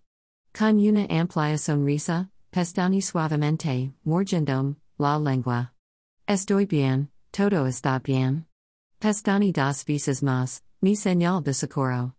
Con 0.53 0.79
una 0.79 1.07
amplia 1.09 1.57
sonrisa, 1.57 2.31
pestañe 2.53 3.01
suavemente, 3.01 3.93
morgendom, 4.05 4.77
la 4.99 5.19
lengua. 5.19 5.71
Estoy 6.27 6.67
bien, 6.67 7.09
todo 7.33 7.67
está 7.67 8.01
bien. 8.01 8.47
Pestañe 9.01 9.51
dos 9.51 9.83
visas 9.85 10.23
más, 10.23 10.61
mi 10.83 10.95
señal 10.95 11.43
de 11.43 11.55
socorro. 11.55 12.13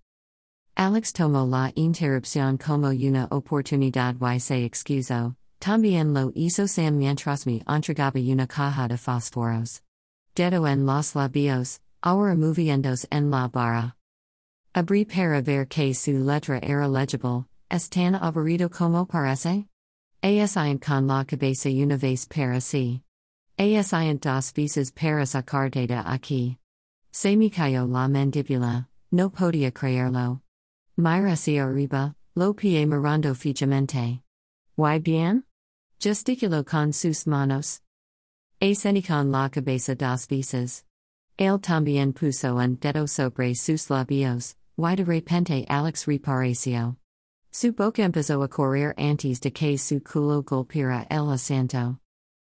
Alex 0.75 1.13
tomó 1.13 1.45
la 1.45 1.71
interrupción 1.75 2.57
como 2.57 2.87
una 2.87 3.27
oportunidad 3.29 4.15
y 4.19 4.39
se 4.39 4.65
excusó, 4.65 5.35
también 5.59 6.15
lo 6.15 6.31
hizo 6.33 6.67
Sam 6.67 6.97
mientras 6.97 7.45
me 7.45 7.61
entregaba 7.67 8.19
una 8.19 8.47
caja 8.47 8.87
de 8.87 8.97
fósforos. 8.97 9.83
Dedo 10.33 10.65
en 10.65 10.87
los 10.87 11.13
labios, 11.13 11.81
ahora 12.01 12.35
moviéndose 12.35 13.05
en 13.11 13.29
la 13.29 13.47
barra. 13.47 13.95
Abrí 14.73 15.05
para 15.05 15.39
ver 15.43 15.67
que 15.67 15.93
su 15.93 16.13
letra 16.13 16.59
era 16.63 16.87
legible, 16.87 17.45
es 17.69 17.89
tan 17.89 18.15
aburrido 18.15 18.71
como 18.71 19.05
parece? 19.05 19.67
Asiant 20.23 20.83
con 20.83 21.05
la 21.05 21.25
cabeza 21.25 21.69
una 21.69 21.97
vez 21.97 22.25
para 22.25 22.59
sí. 22.59 23.03
Asiant 23.59 24.19
dos 24.19 24.51
veces 24.51 24.91
para 24.91 25.27
sacarte 25.27 25.85
de 25.85 25.93
aquí. 25.93 26.57
Se 27.13 27.35
la 27.35 28.07
mandíbula, 28.07 28.87
no 29.11 29.29
podía 29.29 29.71
creerlo. 29.71 30.41
Mira 30.97 31.33
hacia 31.33 31.65
arriba, 31.65 32.15
lo 32.35 32.53
pie 32.53 32.85
mirando 32.85 33.35
fijamente. 33.35 34.21
¿Y 34.77 34.99
bien? 34.99 35.43
Gesticuló 35.99 36.63
con 36.63 36.93
sus 36.93 37.27
manos. 37.27 37.81
Aseni 38.61 39.01
con 39.01 39.29
la 39.29 39.49
cabeza 39.49 39.93
dos 39.93 40.25
veces. 40.27 40.85
Él 41.37 41.59
también 41.59 42.13
puso 42.13 42.55
un 42.55 42.77
dedo 42.79 43.07
sobre 43.07 43.55
sus 43.55 43.89
labios, 43.89 44.55
y 44.77 44.95
de 44.95 45.03
repente 45.03 45.65
Alex 45.67 46.05
repareció. 46.05 46.97
Su 47.51 47.73
boca 47.73 48.03
empezó 48.03 48.41
a 48.41 48.47
correr 48.47 48.93
antes 48.97 49.41
de 49.41 49.51
que 49.51 49.77
su 49.77 50.01
culo 50.01 50.43
golpeara 50.43 51.05
el 51.09 51.29
asiento. 51.29 51.99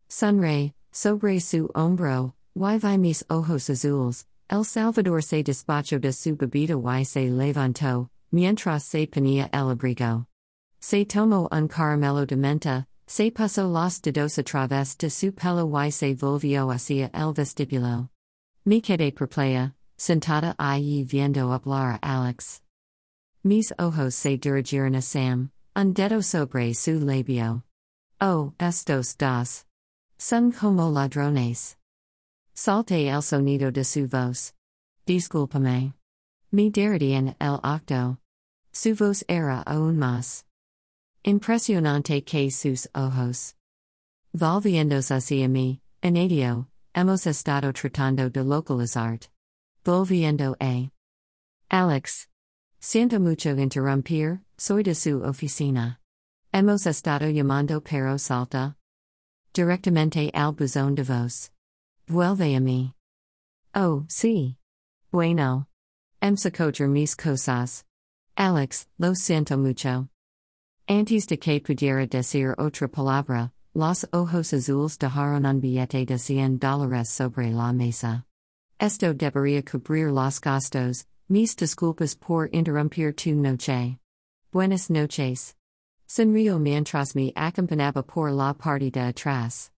Sunray, 0.10 0.74
sobre 0.92 1.40
su 1.40 1.70
hombro, 1.74 2.36
y 2.54 2.78
vi 2.80 2.98
mis 2.98 3.24
ojos 3.30 3.70
azules, 3.70 4.26
El 4.50 4.64
Salvador 4.64 5.22
se 5.22 5.44
despachó 5.44 6.00
de 6.00 6.14
su 6.14 6.36
bebida 6.38 6.76
y 7.02 7.04
se 7.04 7.30
levantó, 7.30 8.10
mientras 8.32 8.84
se 8.84 9.06
ponía 9.06 9.50
el 9.52 9.72
abrigo. 9.72 10.26
Se 10.80 11.06
tomó 11.06 11.50
un 11.52 11.68
caramelo 11.68 12.26
de 12.26 12.38
menta, 12.38 12.88
se 13.06 13.30
pasó 13.32 13.68
los 13.68 14.02
dedos 14.02 14.38
a 14.38 14.44
través 14.44 14.98
de 14.98 15.10
su 15.10 15.34
pelo 15.34 15.70
y 15.84 15.92
se 15.92 16.16
volvió 16.16 16.72
hacia 16.72 17.10
el 17.14 17.34
vestíbulo. 17.34 18.10
Me 18.64 18.82
quedé 18.82 19.12
perpleja, 19.12 19.76
sentada 19.98 20.56
allí 20.58 21.04
viendo 21.04 21.52
hablar 21.52 22.00
a 22.02 22.24
Alex. 22.24 22.62
Mis 23.44 23.74
ojos 23.78 24.16
se 24.16 24.38
dirigieron 24.38 24.96
a 24.96 25.02
Sam, 25.02 25.52
un 25.76 25.94
dedo 25.94 26.22
sobre 26.22 26.74
su 26.74 27.00
labio. 27.00 27.64
Oh, 28.22 28.54
estos 28.60 29.18
dos. 29.18 29.66
Son 30.18 30.52
como 30.52 30.90
ladrones. 30.90 31.77
Salte 32.58 33.08
el 33.08 33.22
sonido 33.22 33.72
de 33.72 33.84
su 33.84 34.08
voz. 34.08 34.52
Disculpame. 35.06 35.94
Mi 36.52 36.72
en 36.74 37.36
el 37.40 37.60
acto. 37.62 38.18
Su 38.74 38.96
voz 38.96 39.24
era 39.28 39.62
aún 39.68 40.00
más. 40.00 40.44
Impresionante 41.24 42.26
que 42.26 42.50
sus 42.50 42.88
ojos. 42.96 43.54
Volviéndose 44.34 45.14
hacia 45.14 45.48
mí, 45.48 45.82
Enadio, 46.02 46.68
hemos 46.96 47.28
estado 47.28 47.72
tratando 47.74 48.28
de 48.32 48.44
localizarte. 48.44 49.28
Volviendo 49.86 50.56
a. 50.60 50.90
Alex. 51.70 52.28
Siento 52.80 53.20
mucho 53.20 53.56
interrumpir, 53.56 54.42
soy 54.58 54.82
de 54.82 54.96
su 54.96 55.22
oficina. 55.22 56.00
Hemos 56.52 56.88
estado 56.88 57.30
llamando 57.30 57.82
pero 57.82 58.18
salta. 58.18 58.78
Directamente 59.54 60.32
al 60.34 60.54
buzón 60.54 60.96
de 60.96 61.04
voz. 61.04 61.52
Vuelve 62.10 62.56
a 62.56 62.62
mí. 62.62 62.94
Oh, 63.76 64.06
sí. 64.08 64.56
Bueno. 65.12 65.68
Emsacoger 66.22 66.88
mis 66.88 67.16
cosas. 67.16 67.84
Alex, 68.38 68.88
lo 68.98 69.14
siento 69.14 69.58
mucho. 69.58 70.08
Antes 70.88 71.28
de 71.28 71.38
que 71.38 71.60
pudiera 71.60 72.08
decir 72.08 72.56
otra 72.58 72.88
palabra, 72.88 73.52
los 73.76 74.06
ojos 74.14 74.54
azules 74.54 74.98
dejaron 74.98 75.46
un 75.46 75.60
billete 75.60 76.06
de 76.06 76.18
cien 76.18 76.58
dólares 76.58 77.10
sobre 77.10 77.52
la 77.52 77.74
mesa. 77.74 78.26
Esto 78.80 79.14
debería 79.14 79.62
cubrir 79.62 80.10
los 80.10 80.40
gastos, 80.40 81.06
mis 81.28 81.58
disculpas 81.58 82.16
por 82.16 82.50
interrumpir 82.54 83.14
tu 83.16 83.36
noche. 83.36 84.00
Buenas 84.54 84.90
noches. 84.90 85.56
Sonrío 86.08 86.58
mientras 86.58 87.16
me 87.16 87.34
acompañaba 87.36 88.02
por 88.02 88.32
la 88.32 88.54
parte 88.54 88.92
de 88.92 89.02
atrás. 89.02 89.72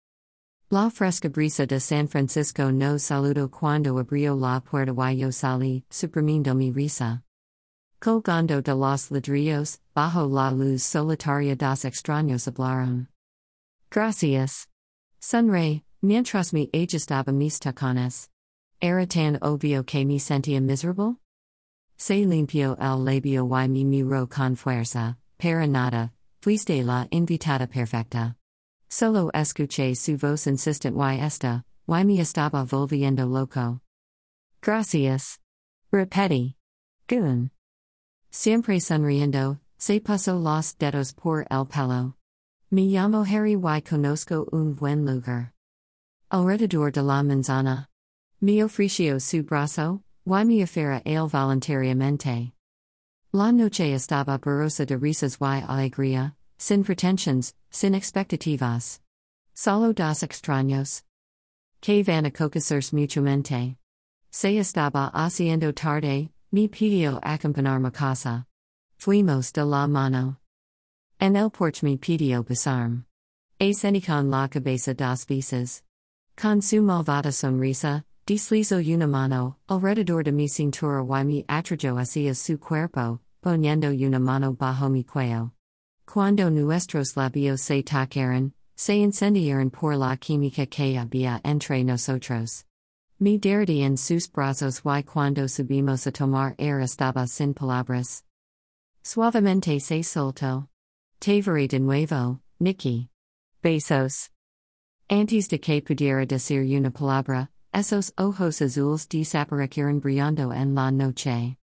La 0.70 0.90
fresca 0.90 1.30
brisa 1.30 1.66
de 1.66 1.80
San 1.80 2.08
Francisco 2.08 2.70
no 2.70 2.98
saludo 2.98 3.48
cuando 3.48 3.98
abrió 3.98 4.36
la 4.36 4.60
puerta 4.60 4.92
y 5.10 5.16
yo 5.16 5.32
salí, 5.32 5.82
suprimiendo 5.88 6.54
mi 6.54 6.70
risa. 6.70 7.22
Colgando 8.00 8.60
de 8.60 8.74
los 8.74 9.10
ladrillos, 9.10 9.80
bajo 9.94 10.28
la 10.28 10.50
luz 10.50 10.82
solitaria 10.82 11.56
dos 11.56 11.86
extraños 11.86 12.46
hablaron. 12.46 13.08
Gracias. 13.88 14.68
Sunray, 15.20 15.84
mientras 16.02 16.52
me 16.52 16.68
ajustaba 16.74 17.32
mis 17.32 17.58
tacones. 17.58 18.28
Era 18.78 19.06
tan 19.06 19.38
obvio 19.40 19.86
que 19.86 20.04
me 20.04 20.18
sentía 20.18 20.60
miserable? 20.60 21.16
Se 21.96 22.26
limpió 22.26 22.76
el 22.78 23.06
labio 23.06 23.48
y 23.48 23.68
me 23.68 23.84
miró 23.84 24.28
con 24.28 24.54
fuerza, 24.54 25.16
para 25.38 25.66
nada, 25.66 26.12
fuiste 26.42 26.84
la 26.84 27.08
invitada 27.10 27.66
perfecta. 27.66 28.36
Solo 28.90 29.30
escuché 29.34 29.94
su 29.94 30.16
voz 30.16 30.46
insistent 30.46 30.96
y 30.96 31.20
esta, 31.20 31.64
y 31.86 32.04
me 32.04 32.20
estaba 32.20 32.64
volviendo 32.64 33.26
loco. 33.26 33.80
Gracias. 34.62 35.38
Repeti. 35.92 36.56
Goon. 37.06 37.50
Siempre 38.30 38.80
sonriendo, 38.80 39.60
se 39.78 40.00
pasó 40.00 40.38
los 40.38 40.74
dedos 40.78 41.14
por 41.14 41.46
el 41.50 41.66
pelo. 41.66 42.14
Me 42.70 42.86
llamo 42.86 43.24
Harry 43.24 43.56
y 43.56 43.82
conozco 43.82 44.46
un 44.52 44.74
buen 44.74 45.04
lugar. 45.04 45.52
Alrededor 46.30 46.92
de 46.92 47.02
la 47.02 47.22
manzana. 47.22 47.88
Me 48.40 48.62
ofreció 48.62 49.20
su 49.20 49.42
brazo, 49.42 50.02
y 50.26 50.44
me 50.44 50.62
afera 50.62 51.02
él 51.04 51.28
voluntariamente. 51.28 52.52
La 53.32 53.52
noche 53.52 53.92
estaba 53.92 54.38
borrosa 54.38 54.86
de 54.86 54.96
risas 54.96 55.38
y 55.40 55.44
alegría, 55.44 56.37
sin 56.58 56.84
pretensions, 56.84 57.54
sin 57.70 57.94
expectativas. 57.94 59.00
Solo 59.54 59.92
dos 59.92 60.22
extraños. 60.22 61.02
Que 61.80 62.02
van 62.02 62.26
a 62.26 62.30
conocerse 62.30 62.92
mutuamente. 62.92 63.76
Se 64.30 64.58
estaba 64.58 65.10
haciendo 65.12 65.72
tarde, 65.72 66.30
mi 66.52 66.68
pidió 66.68 67.20
acompañar 67.22 67.80
mi 67.80 67.90
casa. 67.90 68.44
Fuimos 68.98 69.52
de 69.52 69.64
la 69.64 69.86
mano. 69.86 70.36
En 71.20 71.36
el 71.36 71.50
porche 71.50 71.82
me 71.82 71.96
pidió 71.96 72.42
besarme. 72.42 73.04
A 73.60 73.72
con 74.00 74.30
la 74.30 74.48
cabeza 74.48 74.94
dos 74.94 75.24
veces. 75.24 75.82
Con 76.36 76.62
su 76.62 76.82
malvada 76.82 77.32
sonrisa, 77.32 78.04
deslizo 78.26 78.78
una 78.78 79.06
mano, 79.06 79.56
alrededor 79.68 80.24
de 80.24 80.32
mi 80.32 80.48
cintura 80.48 81.02
y 81.02 81.24
me 81.24 81.44
atrajo 81.48 81.98
hacia 81.98 82.34
su 82.34 82.58
cuerpo, 82.58 83.20
poniendo 83.40 83.88
una 83.88 84.20
mano 84.20 84.52
bajo 84.52 84.88
mi 84.88 85.02
cuello. 85.02 85.52
Cuando 86.10 86.48
nuestros 86.48 87.18
labios 87.18 87.60
se 87.60 87.82
tocaron, 87.82 88.54
se 88.74 88.96
incendiaron 88.96 89.68
por 89.70 89.94
la 89.94 90.16
química 90.16 90.64
que 90.64 90.96
había 90.96 91.38
entre 91.44 91.84
nosotros. 91.84 92.64
Mi 93.20 93.36
derretí 93.36 93.82
en 93.82 93.98
sus 93.98 94.26
brazos 94.26 94.80
y 94.86 95.02
cuando 95.02 95.46
subimos 95.48 96.06
a 96.06 96.10
tomar 96.10 96.54
air 96.56 96.80
estaba 96.80 97.26
sin 97.28 97.52
palabras. 97.52 98.24
Suavemente 99.04 99.78
se 99.80 100.02
soltó. 100.02 100.68
Te 101.20 101.42
de 101.42 101.78
nuevo, 101.78 102.40
Nikki. 102.58 103.10
Besos. 103.62 104.30
Antes 105.10 105.48
de 105.48 105.58
que 105.58 105.82
pudiera 105.82 106.26
decir 106.26 106.62
una 106.74 106.90
palabra, 106.90 107.50
esos 107.74 108.14
ojos 108.16 108.62
azules 108.62 109.06
desaparecieron 109.06 110.00
brillando 110.00 110.54
en 110.54 110.74
la 110.74 110.90
noche. 110.90 111.58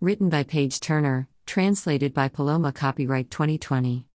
Written 0.00 0.28
by 0.28 0.44
Paige 0.44 0.78
Turner, 0.78 1.26
translated 1.46 2.14
by 2.14 2.28
Paloma 2.28 2.72
Copyright 2.72 3.30
2020. 3.30 4.06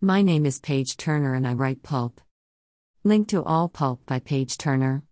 My 0.00 0.22
name 0.22 0.46
is 0.46 0.60
Paige 0.60 0.96
Turner 0.96 1.34
and 1.34 1.46
I 1.46 1.54
write 1.54 1.82
pulp. 1.82 2.20
Link 3.04 3.28
to 3.28 3.42
all 3.42 3.68
pulp 3.68 4.04
by 4.06 4.18
Paige 4.18 4.58
Turner. 4.58 5.02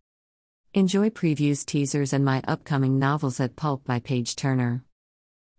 Enjoy 0.74 1.08
previews, 1.08 1.64
teasers, 1.64 2.12
and 2.12 2.24
my 2.24 2.42
upcoming 2.46 2.98
novels 2.98 3.40
at 3.40 3.56
Pulp 3.56 3.84
by 3.84 3.98
Paige 3.98 4.36
Turner. 4.36 4.84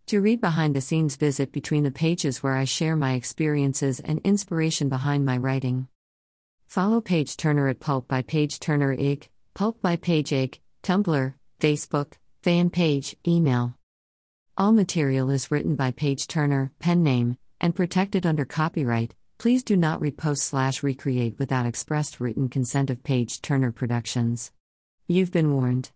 To 0.07 0.21
read 0.21 0.39
behind 0.39 0.75
the 0.75 0.81
scenes, 0.81 1.15
visit 1.15 1.51
between 1.51 1.83
the 1.83 1.91
pages 1.91 2.43
where 2.43 2.55
I 2.55 2.65
share 2.65 2.95
my 2.95 3.13
experiences 3.13 3.99
and 3.99 4.19
inspiration 4.23 4.89
behind 4.89 5.25
my 5.25 5.37
writing. 5.37 5.87
Follow 6.67 7.01
Paige 7.01 7.35
Turner 7.37 7.67
at 7.67 7.79
Pulp 7.79 8.07
by 8.07 8.21
Paige 8.21 8.59
Turner 8.59 8.93
IG, 8.93 9.29
Pulp 9.53 9.81
by 9.81 9.95
Paige 9.95 10.33
IG, 10.33 10.59
Tumblr, 10.83 11.33
Facebook, 11.59 12.13
fan 12.43 12.69
page, 12.69 13.15
email. 13.27 13.76
All 14.59 14.71
material 14.71 15.29
is 15.29 15.51
written 15.51 15.75
by 15.75 15.91
Paige 15.91 16.25
Turner, 16.25 16.71
pen 16.79 17.03
name, 17.03 17.37
and 17.61 17.75
protected 17.75 18.25
under 18.25 18.43
copyright. 18.43 19.13
Please 19.37 19.61
do 19.61 19.77
not 19.77 20.01
repost 20.01 20.39
slash 20.39 20.81
recreate 20.81 21.37
without 21.37 21.67
expressed 21.67 22.19
written 22.19 22.49
consent 22.49 22.89
of 22.89 23.03
Paige 23.03 23.39
Turner 23.43 23.71
Productions. 23.71 24.51
You've 25.07 25.31
been 25.31 25.53
warned. 25.53 25.91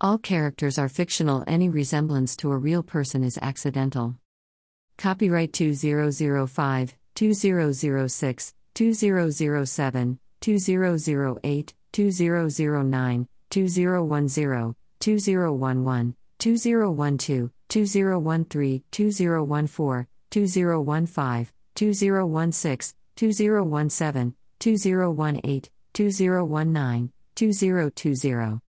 All 0.00 0.18
characters 0.18 0.76
are 0.76 0.88
fictional, 0.88 1.44
any 1.46 1.68
resemblance 1.68 2.34
to 2.38 2.50
a 2.50 2.58
real 2.58 2.82
person 2.82 3.22
is 3.22 3.38
accidental. 3.40 4.16
Copyright 4.98 5.52
2005, 5.52 6.96
2006, 7.14 8.54
2007, 8.74 10.18
2008, 10.40 11.74
2009, 11.92 13.28
2010, 13.50 14.74
2011, 14.98 16.16
2012, 16.40 17.50
2013, 17.68 18.82
2014, 18.90 20.06
2015, 20.30 21.52
2016, 21.74 22.94
2017, 23.14 24.34
2018, 24.58 25.70
2019, 25.92 27.12
2020 27.36 28.58